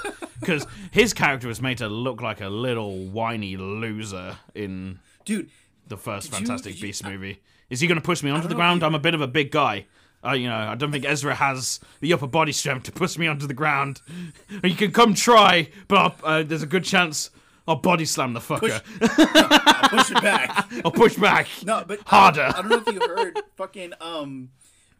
[0.39, 5.49] because his character was made to look like a little whiny loser in Dude,
[5.87, 7.41] the first you- Fantastic you- Beast movie.
[7.73, 8.81] Is he going to push me onto the ground?
[8.81, 9.85] you- I'm a bit of a big guy.
[10.25, 13.27] Uh, you know, I don't think Ezra has the upper body strength to push me
[13.27, 14.01] onto the ground.
[14.63, 17.29] You can come try, but uh, there's a good chance
[17.67, 18.81] I'll body slam the fucker.
[19.01, 20.67] I'll push it back.
[20.85, 21.47] I'll push back.
[21.65, 22.43] No, but Harder.
[22.55, 24.49] I don't know if you heard fucking um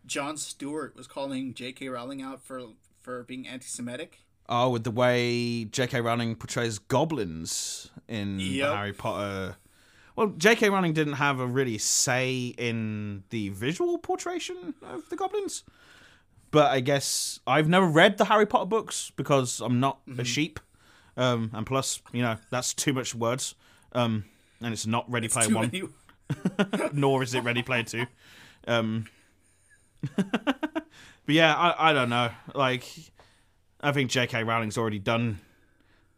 [0.05, 1.87] Jon Stewart was calling J.K.
[1.87, 2.61] Rowling out for
[3.01, 4.19] for being anti-Semitic.
[4.49, 6.01] Oh, with the way J.K.
[6.01, 8.73] Rowling portrays goblins in the Yep.
[8.75, 9.55] Harry Potter.
[10.15, 10.69] Well, J.K.
[10.69, 15.63] Rowling didn't have a really say in the visual portrayal of the goblins.
[16.51, 20.59] But I guess I've never read the Harry Potter books because I'm not a sheep.
[21.17, 23.55] Um, and plus, you know, that's too much words.
[23.93, 24.25] Um,
[24.61, 28.05] and it's not Ready Player One, many- nor is it Ready Player Two.
[28.67, 29.07] Um,
[30.15, 30.85] but
[31.27, 32.29] yeah, I, I don't know.
[32.53, 32.85] Like,
[33.81, 34.43] I think J.K.
[34.43, 35.39] Rowling's already done.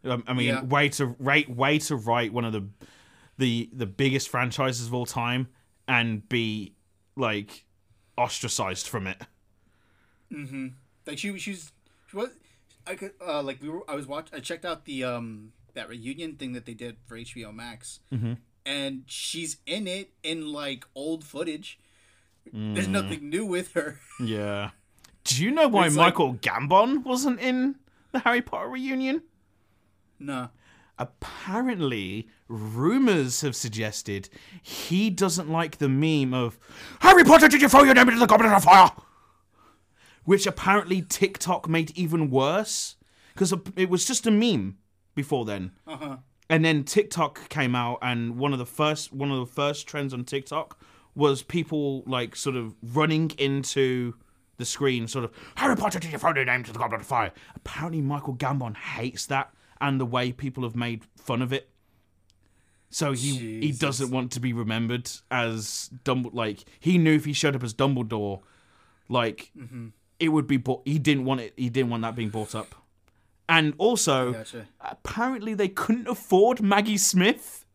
[0.03, 0.63] Um, I mean, Yeah.
[0.63, 2.65] way to rate, way to write one of the
[3.37, 5.47] the the biggest franchises of all time
[5.87, 6.73] and be
[7.15, 7.65] like
[8.17, 9.21] ostracized from it.
[11.07, 11.71] like she she's
[12.07, 12.29] she was
[12.87, 15.89] I could uh like we were I was watch I checked out the um that
[15.89, 18.33] reunion thing that they did for HBO Max, Mm-hmm.
[18.65, 21.79] and she's in it in like old footage.
[22.53, 22.75] Mm.
[22.75, 23.99] There's nothing new with her.
[24.19, 24.69] Yeah.
[25.25, 27.75] Do you know why It's like- Michael Gambon wasn't in
[28.11, 29.23] the Harry Potter reunion?
[30.19, 30.49] no.
[30.97, 34.29] Apparently, rumors have suggested
[34.61, 36.57] he doesn't like the meme of
[37.01, 38.91] Harry Potter, did you throw your name into the goblet of fire?
[40.23, 42.95] Which apparently TikTok made even worse
[43.33, 44.77] because it was just a meme
[45.13, 45.71] before then.
[45.85, 46.17] Uh-huh.
[46.49, 50.13] And then TikTok came out, and one of the first one of the first trends
[50.13, 50.79] on TikTok
[51.15, 54.13] was people like sort of running into
[54.57, 57.07] the screen, sort of Harry Potter, did you throw your name to the goblet of
[57.07, 57.31] fire?
[57.55, 61.69] Apparently, Michael Gambon hates that and the way people have made fun of it.
[62.89, 66.33] So he he doesn't want to be remembered as Dumbledore.
[66.33, 68.41] Like he knew if he showed up as Dumbledore,
[69.09, 69.87] like Mm-hmm.
[70.19, 70.57] it would be.
[70.57, 71.53] Bought, he didn't want it.
[71.57, 72.73] He didn't want that being brought up.
[73.49, 74.67] And also, Gotcha.
[74.81, 77.65] apparently they couldn't afford Maggie Smith.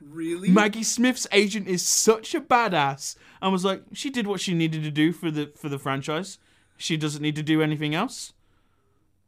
[0.00, 0.50] Really?
[0.50, 4.82] Maggie Smith's agent is such a badass, and was like, she did what she needed
[4.84, 6.38] to do for the for the franchise.
[6.76, 8.32] She doesn't need to do anything else.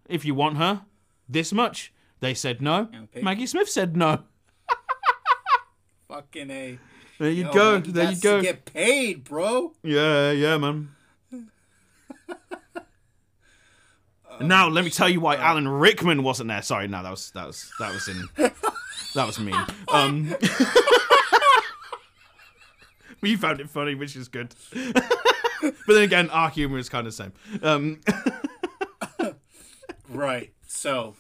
[0.09, 0.83] If you want her,
[1.29, 1.93] this much.
[2.21, 2.89] They said no.
[3.05, 3.23] Okay.
[3.23, 4.25] Maggie Smith said no.
[6.09, 6.79] Fucking a.
[7.19, 7.73] There you Yo, go.
[7.75, 8.43] Maggie there you go.
[8.43, 9.73] Get paid, bro.
[9.83, 10.91] Yeah, yeah, man.
[14.41, 16.63] now let me tell you why Alan Rickman wasn't there.
[16.63, 18.29] Sorry, no, that was that was that was in
[19.15, 19.55] that was me.
[19.91, 20.35] Um,
[23.23, 24.55] you found it funny, which is good.
[24.73, 25.03] but
[25.89, 27.33] then again, our humor is kind of the same.
[27.63, 28.01] Um,
[30.09, 30.53] Right.
[30.67, 31.17] So.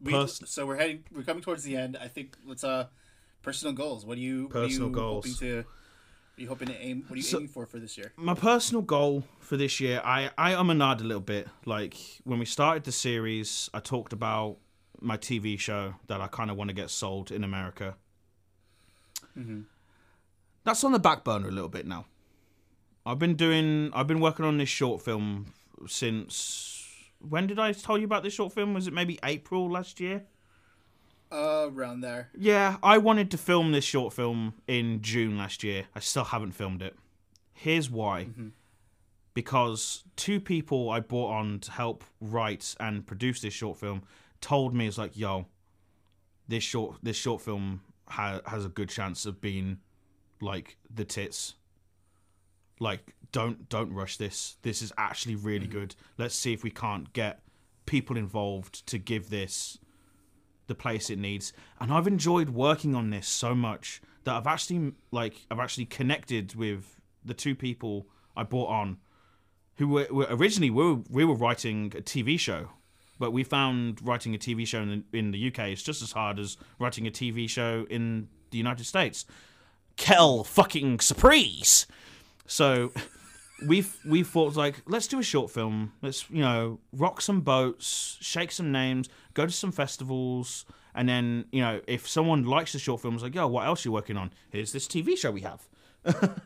[0.00, 1.04] We, Pers- so we're heading.
[1.14, 1.96] We're coming towards the end.
[2.00, 2.86] I think let's uh
[3.42, 4.04] personal goals.
[4.04, 5.24] What do you Personal what are you goals.
[5.26, 5.64] Hoping to, are
[6.36, 7.04] you hoping to aim?
[7.06, 8.12] What are you So- aiming for for this year?
[8.16, 11.48] my personal goal for this year, I I am a nod a little bit.
[11.64, 14.58] Like when we started the series, I talked about
[15.00, 17.96] my TV show that I kind of want to get sold in America.
[20.64, 22.06] That's on the back burner a little bit now.
[23.04, 23.90] I've been doing.
[23.94, 25.52] I've been working on this short film
[25.86, 26.72] since.
[27.20, 28.74] When did I tell you about this short film?
[28.74, 30.24] Was it maybe April last year?
[31.30, 32.28] Uh, around there.
[32.38, 35.86] Yeah, I wanted to film this short film in June last year.
[35.94, 36.96] I still haven't filmed it.
[37.52, 38.28] Here's why.
[39.34, 44.02] Because two people I brought on to help write and produce this short film
[44.40, 45.46] told me it's like, yo,
[46.46, 49.78] this short this short film ha- has a good chance of being
[50.40, 51.54] like the tits.
[52.78, 54.56] Like, don't don't rush this.
[54.62, 55.72] This is actually really mm.
[55.72, 55.94] good.
[56.18, 57.40] Let's see if we can't get
[57.86, 59.78] people involved to give this
[60.66, 61.52] the place it needs.
[61.80, 66.54] And I've enjoyed working on this so much that I've actually like I've actually connected
[66.54, 68.06] with the two people
[68.36, 68.98] I brought on
[69.76, 72.70] who were, were originally we were, we were writing a TV show,
[73.18, 76.12] but we found writing a TV show in the, in the UK is just as
[76.12, 79.24] hard as writing a TV show in the United States.
[79.96, 81.86] Kel fucking surprise.
[82.46, 82.92] So
[83.64, 85.92] we've we thought like let's do a short film.
[86.02, 91.46] Let's you know rock some boats, shake some names, go to some festivals, and then
[91.52, 94.16] you know if someone likes the short film, it's like yo, what else you working
[94.16, 94.32] on?
[94.50, 95.68] Here's this TV show we have.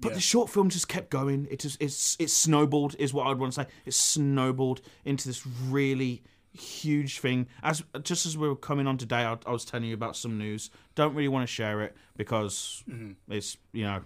[0.00, 1.48] But the short film just kept going.
[1.50, 3.68] It just it's it snowballed is what I'd want to say.
[3.86, 6.22] It snowballed into this really
[6.52, 7.46] huge thing.
[7.62, 10.38] As just as we were coming on today, I, I was telling you about some
[10.38, 10.70] news.
[10.94, 13.12] Don't really want to share it because mm-hmm.
[13.32, 14.02] it's you know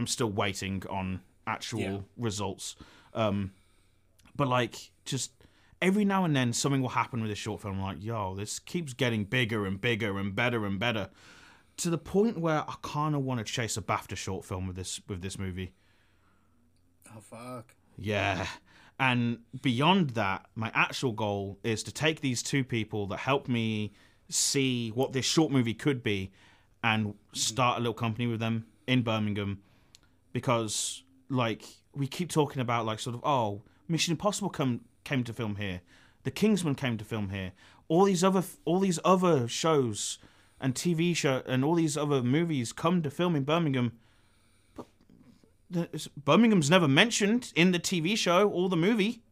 [0.00, 1.98] I'm still waiting on actual Yeah.
[2.16, 2.74] results.
[3.12, 3.52] Um,
[4.34, 5.32] but like just
[5.82, 7.78] every now and then something will happen with this short film.
[7.80, 11.10] like yo, this keeps getting bigger and bigger and better and better
[11.76, 14.76] to the point where I kind of want to chase a BAFTA short film with
[14.76, 15.72] this with this movie.
[17.14, 17.74] Oh fuck.
[17.98, 18.46] Yeah.
[18.98, 23.92] And beyond that, my actual goal is to take these two people that helped me
[24.30, 26.30] see what this short movie could be
[26.82, 29.60] and start a little company with them in Birmingham
[30.32, 31.64] because like
[31.94, 35.80] we keep talking about like sort of oh Mission Impossible come came to film here
[36.24, 37.52] the Kingsman came to film here
[37.88, 40.18] all these other all these other shows
[40.60, 43.92] and TV show and all these other movies come to film in Birmingham
[45.70, 49.22] the- Birmingham's never mentioned in the TV show or the movie.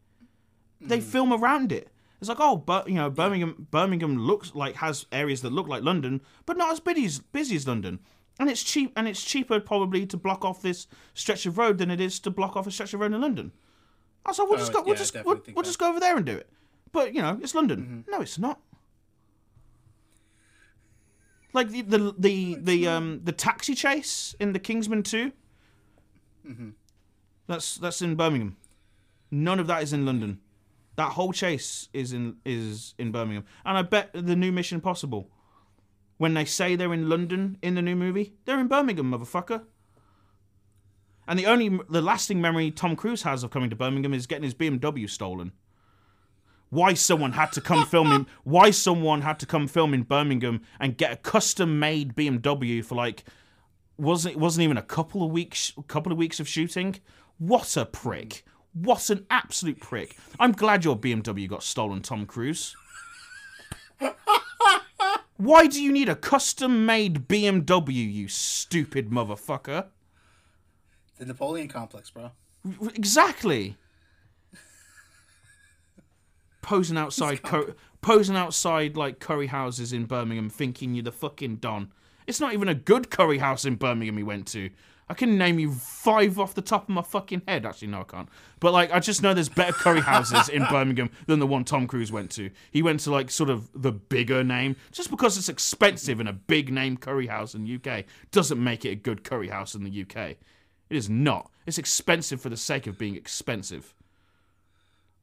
[0.81, 1.03] They mm.
[1.03, 1.91] film around it.
[2.21, 5.83] It's like, oh, but you know, Birmingham, Birmingham looks like has areas that look like
[5.83, 8.01] London, but not as busy as, busy as London.
[8.39, 11.91] And it's cheap, and it's cheaper probably to block off this stretch of road than
[11.91, 13.53] it is to block off a stretch of road in London.
[14.25, 15.99] I was like, we'll Oh, just go, we'll yeah, just, we'll, we'll just go over
[16.01, 16.49] there and do it.
[16.93, 18.05] But you know, it's London.
[18.09, 18.61] No, it's not.
[21.53, 25.33] Like the the the the um the taxi chase in the Kingsman 2
[27.47, 28.57] That's that's in Birmingham.
[29.31, 30.41] None of that is in London.
[30.97, 33.45] That whole chase is in is in Birmingham.
[33.65, 35.31] And I bet the new Mission Impossible,
[36.19, 39.63] when they say they're in London in the new movie, they're in Birmingham, motherfucker.
[41.27, 44.45] And the only the lasting memory Tom Cruise has of coming to Birmingham is getting
[44.45, 45.53] his BMW stolen.
[46.71, 50.63] Why someone had to come film in why someone had to come film in Birmingham
[50.81, 53.25] and get a custom made BMW for like
[53.97, 56.97] wasn't it wasn't even a couple of weeks a couple of weeks of shooting.
[57.39, 58.45] What a prick.
[58.73, 60.17] What an absolute prick.
[60.41, 62.75] I'm glad your BMW got stolen, Tom Cruise.
[65.39, 69.87] Why do you need a custom made BMW, you stupid motherfucker?
[71.17, 72.33] The Napoleon complex, bro.
[72.95, 73.77] Exactly.
[76.61, 81.93] Posing outside, cur- posing outside like curry houses in Birmingham, thinking you're the fucking don.
[82.27, 84.71] It's not even a good curry house in Birmingham he went to.
[85.11, 87.65] I can name you five off the top of my fucking head.
[87.65, 88.29] Actually, no, I can't.
[88.61, 91.87] But like, I just know there's better curry houses in Birmingham than the one Tom
[91.87, 92.51] Cruise went to.
[92.71, 96.33] He went to like sort of the bigger name, just because it's expensive and a
[96.35, 99.83] big name curry house in the UK doesn't make it a good curry house in
[99.85, 100.37] the UK.
[100.91, 101.51] It is not.
[101.67, 103.95] It's expensive for the sake of being expensive.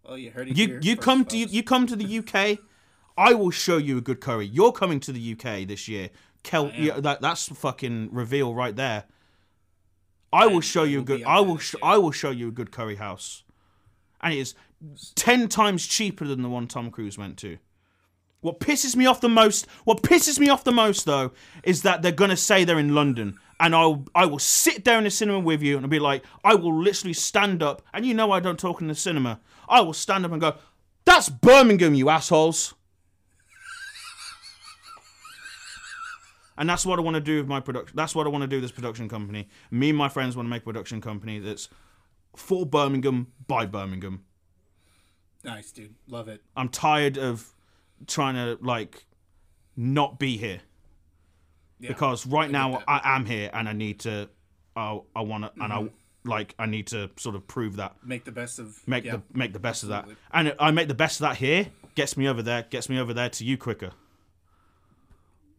[0.06, 1.54] Oh, you heard it You here you first, come to folks.
[1.54, 2.60] you come to the UK,
[3.18, 4.46] I will show you a good curry.
[4.46, 6.10] You're coming to the UK this year.
[6.44, 9.06] Kel, yeah, that that's fucking reveal right there.
[10.36, 11.24] I will show you a good.
[11.24, 11.58] I will.
[11.58, 13.44] Sh- I will show you a good curry house,
[14.20, 14.56] and it is
[15.16, 17.58] ten times cheaper than the one Tom Cruise went to.
[18.42, 21.32] What pisses me off the most, what pisses me off the most though,
[21.64, 25.06] is that they're gonna say they're in London, and I'll I will sit there in
[25.06, 28.14] the cinema with you and I'll be like, I will literally stand up, and you
[28.14, 29.40] know I don't talk in the cinema.
[29.70, 30.56] I will stand up and go,
[31.06, 32.74] "That's Birmingham, you assholes."
[36.58, 37.96] And that's what I want to do with my production.
[37.96, 39.50] That's what I want to do with this production company.
[39.72, 41.68] Me and my friends want to make a production company that's
[42.36, 44.24] for Birmingham by Birmingham.
[45.44, 45.96] Nice, dude.
[46.08, 46.42] Love it.
[46.56, 47.54] I'm tired of
[48.08, 49.06] trying to like
[49.78, 50.62] not be here
[51.80, 51.90] Yeah.
[51.90, 52.84] because right I now.
[52.88, 54.30] I am here and I need to.
[54.76, 55.90] I I want to and I
[56.24, 59.14] like I need to sort of prove that make the best of make Mm-hmm.
[59.16, 59.22] yeah.
[59.34, 60.08] the make the best of that.
[60.32, 61.68] And I make the best of that here.
[61.96, 62.64] Gets me over there.
[62.64, 63.92] Gets me over there to you quicker.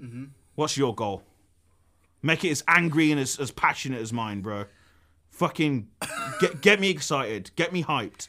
[0.02, 0.24] Mm-hmm.
[0.56, 1.22] What's your goal?
[2.22, 4.64] Make it as angry and as, as passionate as mine, bro.
[5.30, 5.88] Fucking
[6.40, 7.50] get get me excited.
[7.56, 8.28] Get me hyped.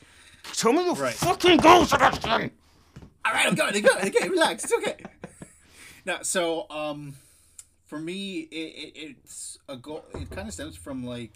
[0.53, 1.13] Tell me your Right.
[1.13, 2.51] fucking goal, Sebastian.
[3.25, 3.75] All right, I'm going.
[3.75, 4.07] I'm going.
[4.07, 4.65] Okay, relax.
[4.65, 4.97] It's okay.
[6.05, 7.15] Now, so um,
[7.85, 10.05] for me, it, it, it's a goal.
[10.15, 11.33] It kind of stems from like,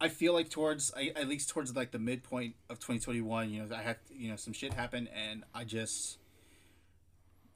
[0.00, 3.50] I feel like towards I, at least towards like the midpoint of 2021.
[3.50, 6.18] You know, I had you know some shit happen, and I just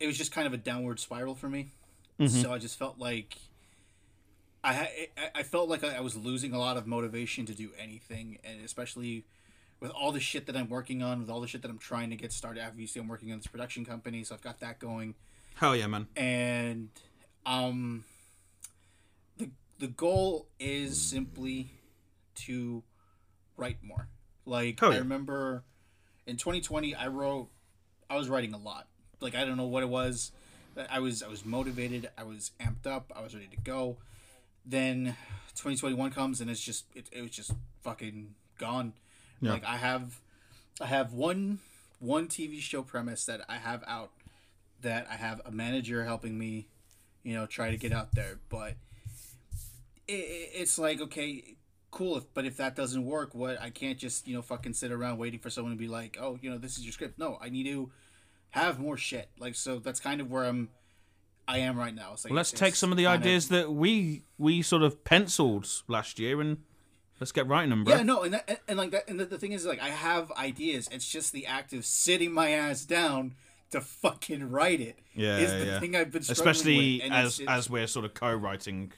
[0.02, 1.70] it was just kind of a downward spiral for me.
[2.26, 3.36] So I just felt like
[4.62, 8.64] I I- felt like I was losing a lot of motivation to do anything, and
[8.64, 9.24] especially
[9.80, 12.10] with all the shit that I'm working on, with all the shit that I'm trying
[12.10, 12.62] to get started.
[12.64, 15.14] Obviously, I'm working on this production company, so I've got that going,
[15.56, 16.06] Hell yeah, man.
[16.14, 16.90] and
[17.44, 18.04] um,
[19.38, 19.50] the
[19.80, 21.72] the goal is simply
[22.46, 22.84] to
[23.56, 24.06] write more.
[24.46, 25.64] Like Hell I remember
[26.26, 27.48] in 2020, I wrote,
[28.08, 28.86] I was writing a lot.
[29.22, 30.32] Like I don't know what it was.
[30.90, 32.10] I was I was motivated.
[32.18, 33.12] I was amped up.
[33.14, 33.96] I was ready to go.
[34.64, 35.16] Then
[35.54, 37.52] 2021 comes and it's just it, it was just
[37.82, 38.92] fucking gone.
[39.40, 39.52] Yeah.
[39.52, 40.20] Like I have
[40.80, 41.58] I have one
[41.98, 44.10] one TV show premise that I have out
[44.80, 46.66] that I have a manager helping me,
[47.22, 48.38] you know, try to get out there.
[48.48, 48.74] But
[50.08, 51.56] it, it- it's like okay,
[51.90, 52.16] cool.
[52.18, 55.18] If, but if that doesn't work, what I can't just you know fucking sit around
[55.18, 57.18] waiting for someone to be like, oh, you know, this is your script.
[57.18, 57.90] No, I need to
[58.52, 59.28] have more shit.
[59.38, 60.70] Like so, that's kind of where I'm.
[61.48, 62.12] I am right now.
[62.12, 65.68] It's like Well, let's take some of the ideas that we we sort of penciled
[65.88, 66.58] last year and
[67.18, 67.96] let's get writing them, bro.
[67.96, 69.88] Yeah, no, and that, and, and like that, and the, the thing is, like, I
[69.88, 70.88] have ideas.
[70.92, 73.34] It's just the act of sitting my ass down
[73.70, 74.98] to fucking write it.
[75.14, 75.80] Yeah, is the yeah.
[75.80, 78.92] thing I've been struggling especially with, as it's, it's, as we're sort of co-writing.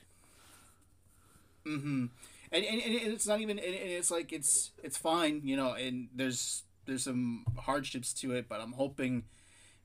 [1.64, 2.06] Hmm.
[2.52, 5.72] And, and, and it's not even, and it's like it's it's fine, you know.
[5.72, 9.24] And there's there's some hardships to it, but I'm hoping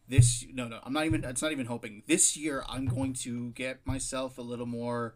[0.09, 0.45] this.
[0.51, 1.23] No, no, I'm not even.
[1.23, 2.03] It's not even hoping.
[2.07, 5.15] This year, I'm going to get myself a little more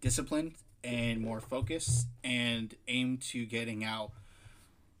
[0.00, 4.12] disciplined and more focused, and aim to getting out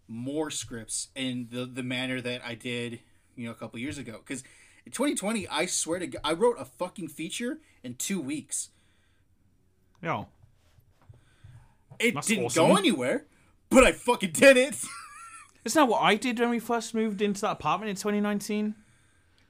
[0.08, 3.00] more scripts in the the manner that I did,
[3.36, 4.18] you know, a couple years ago.
[4.18, 4.42] Because
[4.84, 8.70] in 2020, I swear to God, I wrote a fucking feature in two weeks.
[10.02, 10.28] Yo,
[11.98, 12.68] It That's didn't awesome.
[12.68, 13.24] go anywhere,
[13.68, 14.76] but I fucking did it.
[15.64, 18.74] isn't that what I did when we first moved into that apartment in 2019?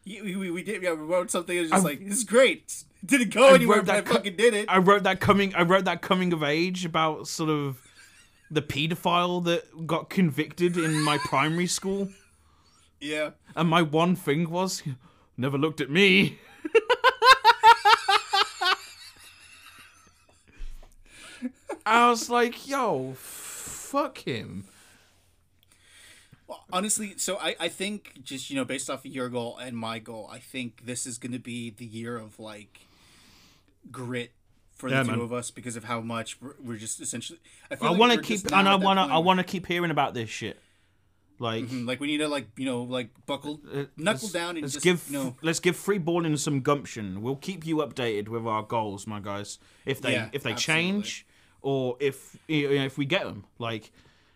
[0.09, 0.83] We, we, we did.
[0.83, 1.57] Yeah, we wrote something.
[1.57, 2.85] It was just I- like this is great.
[3.03, 4.67] It didn't go I anywhere, but I co- fucking did it.
[4.69, 5.55] I wrote that coming.
[5.55, 7.81] I wrote that coming of age about sort of
[8.51, 12.09] the paedophile that got convicted in my primary school,
[13.01, 13.31] yeah.
[13.55, 14.83] and my one thing was,
[15.37, 16.39] never looked at me.
[21.87, 24.65] I was like, yo, fuck him.
[26.49, 29.77] Well, honestly, so I, I think just you know based off of your goal and
[29.77, 32.81] my goal, I think this is going to be the year of like
[33.93, 34.33] grit
[34.75, 37.39] for Yeah, the two of us because of how much we're, we're just essentially.
[37.71, 40.15] I, like want to keep, and I want to, I want to keep hearing about
[40.15, 40.59] this shit.
[41.41, 44.63] Like, Mhm, like we need to like you know like buckle knuckle let's- down and
[44.63, 47.23] let's just give you know let's give Freeballing some gumption.
[47.23, 49.59] We'll keep you updated with our goals, my guys.
[49.87, 50.83] If they Yeah, if they absolutely.
[50.93, 51.27] change
[51.63, 53.93] or if you know, if we get them, like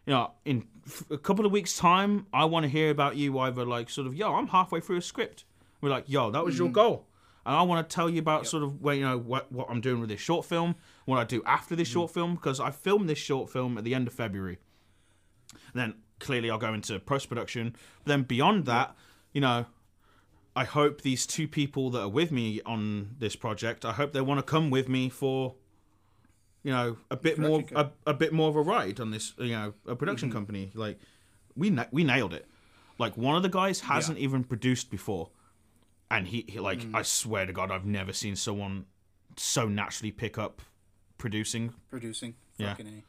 [0.07, 3.39] you know, in f- a couple of weeks' time, I want to hear about you
[3.39, 5.45] either like sort of, yo, I'm halfway through a script.
[5.81, 6.75] We're like, yo, that was your Mm-hmm.
[6.75, 7.07] goal.
[7.45, 9.81] And I want to tell you about sort of where you know what what I'm
[9.81, 10.77] doing with this short film,
[11.07, 11.79] what I do after Mm-hmm.
[11.81, 14.59] this short film, because I filmed this short film at the end of February.
[15.73, 17.75] And then clearly I'll go into post production.
[18.05, 18.95] But then beyond that,
[19.33, 19.67] you know,
[20.55, 24.21] I hope these two people that are with me on this project, I hope they
[24.21, 25.55] want to come with me for,
[26.63, 29.51] you know, a bit more, a, a bit more of a ride on this, you
[29.51, 30.39] know, a production Mm-hmm.
[30.39, 30.71] company.
[30.75, 30.99] Like,
[31.57, 32.47] we na- we nailed it.
[32.99, 35.31] Like one of the guys hasn't even produced before,
[36.11, 36.95] and he, he like Mm.
[36.95, 38.87] I swear to God, I've never seen someone
[39.37, 40.63] so naturally pick up
[41.19, 41.73] producing.
[41.91, 42.35] producing.
[42.59, 42.71] Yeah.
[42.71, 43.03] Fucking A.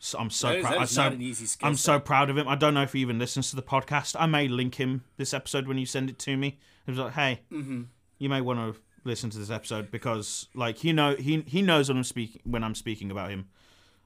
[0.00, 0.76] So I'm so That proud.
[0.78, 2.46] I'm so, not an easy skill I'm so proud of him.
[2.46, 4.14] I don't know if he even listens to the podcast.
[4.18, 6.58] I may link him this episode when you send it to me.
[6.84, 7.82] He was like, "Hey, Mm-hmm.
[8.18, 11.88] you may want to listen to this episode because, like, he know he he knows
[11.88, 13.48] when I'm speaking when I'm speaking about him.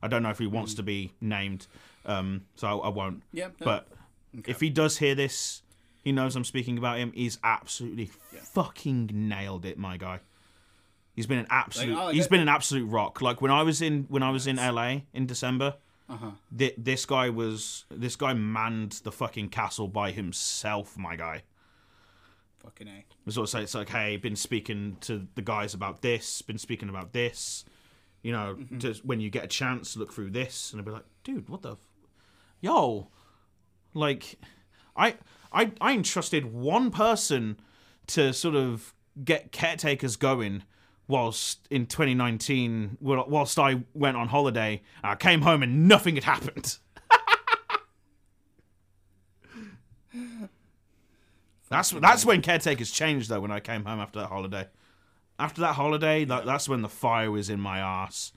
[0.04, 1.66] I don't know if he wants to be named,
[2.06, 3.18] um, so I, I won't.
[3.18, 3.22] Mm.
[3.32, 3.64] Yeah, no.
[3.66, 3.88] But
[4.46, 5.62] if he does hear this,
[6.02, 7.12] he knows I'm speaking about him.
[7.14, 8.06] He's absolutely
[8.40, 10.20] fucking nailed it, my guy.
[11.14, 11.96] He's been an absolute.
[11.96, 13.20] oh, he's been an absolute rock.
[13.20, 15.76] Like when I was in when I was in LA in December,
[16.08, 16.30] Uh-huh.
[16.56, 20.96] thi- this guy was this guy manned the fucking castle by himself.
[20.98, 21.42] My guy.
[22.64, 23.04] Fucking a.
[23.24, 26.58] was sort of say it's like, hey, been speaking to the guys about this, been
[26.58, 27.64] speaking about this.
[28.22, 28.78] You know, Mm-hmm.
[28.78, 31.62] just when you get a chance, look through this, and I'll be like, dude, what
[31.62, 31.78] the, f-
[32.60, 33.08] yo,
[33.94, 34.38] like,
[34.96, 35.16] I,
[35.52, 37.58] I, I entrusted one person
[38.08, 38.94] to sort of
[39.24, 40.62] get caretakers going.
[41.08, 46.78] Whilst in 2019, whilst I went on holiday, I came home and nothing had happened.
[51.72, 53.40] That's that's when caretakers changed though.
[53.40, 54.68] When I came home after that holiday,
[55.38, 58.32] after that holiday, that, that's when the fire was in my ass.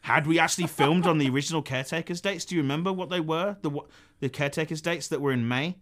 [0.00, 2.44] Had we actually filmed on the original caretakers dates?
[2.44, 3.56] Do you remember what they were?
[3.62, 3.70] The
[4.18, 5.76] the caretakers dates that were in May.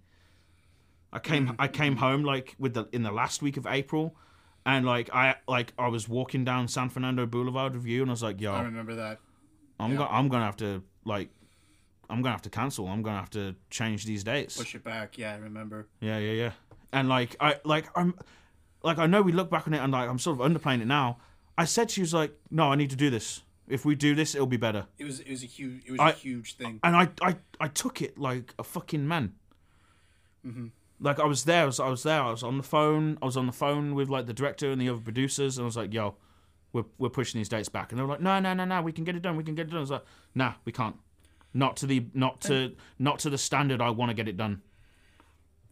[1.11, 1.57] I came mm.
[1.59, 4.15] I came home like with the in the last week of April,
[4.67, 8.13] and like I like I was walking down San Fernando Boulevard with you, and I
[8.13, 9.21] was like, "Yo, I remember that.
[9.81, 11.31] I'm go- I'm gonna have to like.
[12.09, 12.87] I'm gonna have to cancel.
[12.89, 14.57] I'm gonna have to change these dates.
[14.57, 15.19] Push it back.
[15.19, 15.89] Yeah, I remember.
[16.01, 16.53] Yeah, yeah, yeah.
[16.93, 18.15] And like I like I'm
[18.83, 20.87] like I know we look back on it and like I'm sort of underplaying it
[20.87, 21.19] now.
[21.59, 23.43] I said she was like, No, I need to do this.
[23.69, 24.87] If we do this, it'll be better.
[24.99, 26.81] It was it was a huge it was I- a huge thing.
[26.83, 29.35] And I I, I took it like a fucking man.
[30.47, 30.66] Mm-hmm.
[31.01, 33.27] Like I was there, I was, I was there, I was on the phone, I
[33.27, 35.77] was on the phone with like the director and the other producers, and I was
[35.77, 36.15] like, "Yo,
[36.73, 38.93] we're we're pushing these dates back," and they were like, "No, no, no, no, we
[38.93, 40.05] can get it done, we can get it done." I was like,
[40.35, 40.97] "Nah, we can't.
[41.57, 44.62] Not to the not to not to the standard I want to get it done."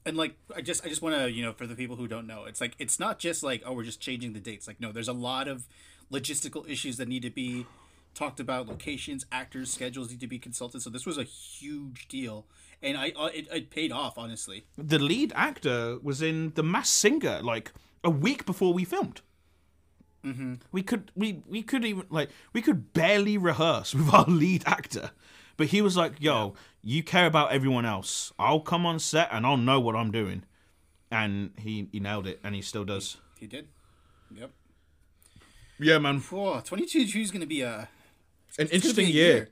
[0.06, 2.26] and like I just I just want to you know for the people who don't
[2.26, 4.66] know, it's like it's not just like oh we're just changing the dates.
[4.66, 5.66] Like no, there's a lot of
[6.12, 7.66] logistical issues that need to be
[8.14, 8.68] talked about.
[8.68, 10.82] Locations, actors, schedules need to be consulted.
[10.82, 12.46] So this was a huge deal,
[12.82, 14.66] and I uh, it, it paid off honestly.
[14.76, 19.22] the lead actor was in The Masked Singer like a week before we filmed.
[20.24, 20.54] Mm-hmm.
[20.72, 25.12] We could we we could even like we could barely rehearse with our lead actor,
[25.56, 28.32] but he was like, "Yo, you care about everyone else.
[28.38, 30.44] I'll come on set and I'll know what I'm doing,"
[31.10, 33.16] and he he nailed it, and he still does.
[33.38, 33.68] He did.
[34.34, 34.50] Yep.
[35.78, 37.88] Yeah, man, Whoa, 22 is going to be a an
[38.56, 39.48] it's gonna be interesting a year.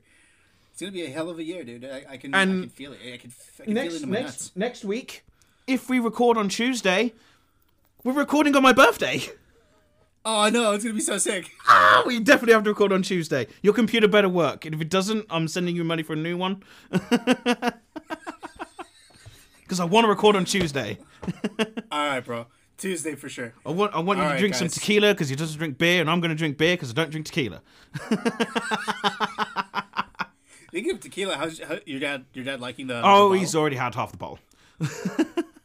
[0.71, 1.85] It's going to be a hell of a year, dude.
[1.85, 2.99] I, I can I And can feel it.
[3.03, 4.51] I can, I can feel it in my nuts.
[4.55, 5.23] next week,
[5.67, 7.13] if we record on Tuesday,
[8.03, 9.21] we're recording on my birthday.
[10.25, 10.71] Oh, I know.
[10.71, 11.51] It's going to be so sick.
[11.67, 13.47] Ah, we definitely have to record on Tuesday.
[13.61, 14.65] Your computer better work.
[14.65, 16.63] And if it doesn't, I'm sending you money for a new one.
[19.63, 20.99] Because I want to record on Tuesday.
[21.91, 22.45] All right, bro.
[22.77, 23.53] Tuesday for sure.
[23.65, 26.01] I want I want you to right, drink some tequila because he doesn't drink beer,
[26.01, 27.61] and I'm going to drink beer because I don't drink tequila.
[30.67, 32.25] Speaking of tequila, how's how, your dad?
[32.33, 33.01] Your dad liking the?
[33.03, 34.37] Oh, the he's already had half the bottle.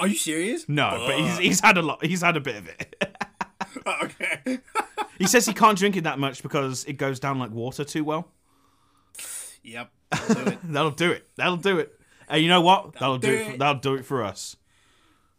[0.01, 0.67] Are you serious?
[0.69, 2.03] No, but he's he's had a lot.
[2.03, 3.18] He's had a bit of it.
[4.03, 4.59] okay.
[5.19, 8.05] he says he can't drink it that much because it goes down like water too
[8.05, 8.33] well.
[9.63, 9.91] yep.
[10.13, 10.59] I'll do it.
[10.65, 11.29] That'll do it.
[11.37, 11.99] That'll do it.
[12.29, 12.95] And you know what?
[12.95, 13.53] That'll, do do it.
[13.53, 14.57] For, that'll do it for us.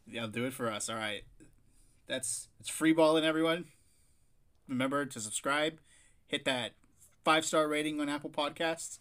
[0.07, 0.89] Yeah, do it for us.
[0.89, 1.21] All right.
[2.07, 3.65] That's it's Freeballing, everyone.
[4.67, 5.79] Remember to subscribe,
[6.27, 6.71] hit that
[7.23, 8.99] five star rating on Apple Podcasts.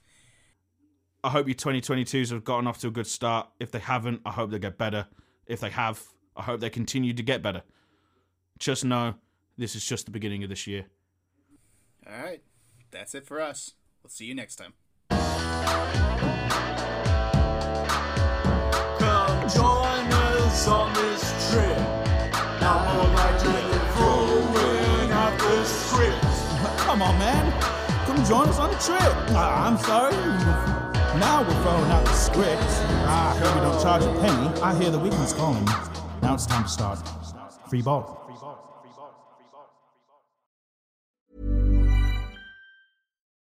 [1.25, 3.49] I hope your 2022s have gotten off to a good start.
[3.59, 5.07] If they haven't, I hope they get better.
[5.47, 6.03] If they have,
[6.37, 7.63] I hope they continue to get better.
[8.59, 9.15] Just know
[9.57, 10.87] this is just the beginning of this year.
[12.07, 12.43] All right.
[12.91, 13.75] That's it for us.
[14.03, 14.73] We'll see you next time.
[18.99, 21.79] Come join us on this trip.
[22.61, 26.25] Now more like throwing out the script.
[26.79, 27.53] Come on, man.
[28.07, 29.15] Come join us on the trip.
[29.33, 30.17] Uh, I'm sorry.
[31.21, 32.63] Now we're throwing out the script.
[33.07, 34.61] I hear we don't charge a penny.
[34.61, 35.65] I hear the weekend's calling.
[36.23, 36.99] Now it's time to start.
[37.69, 38.18] Free ball.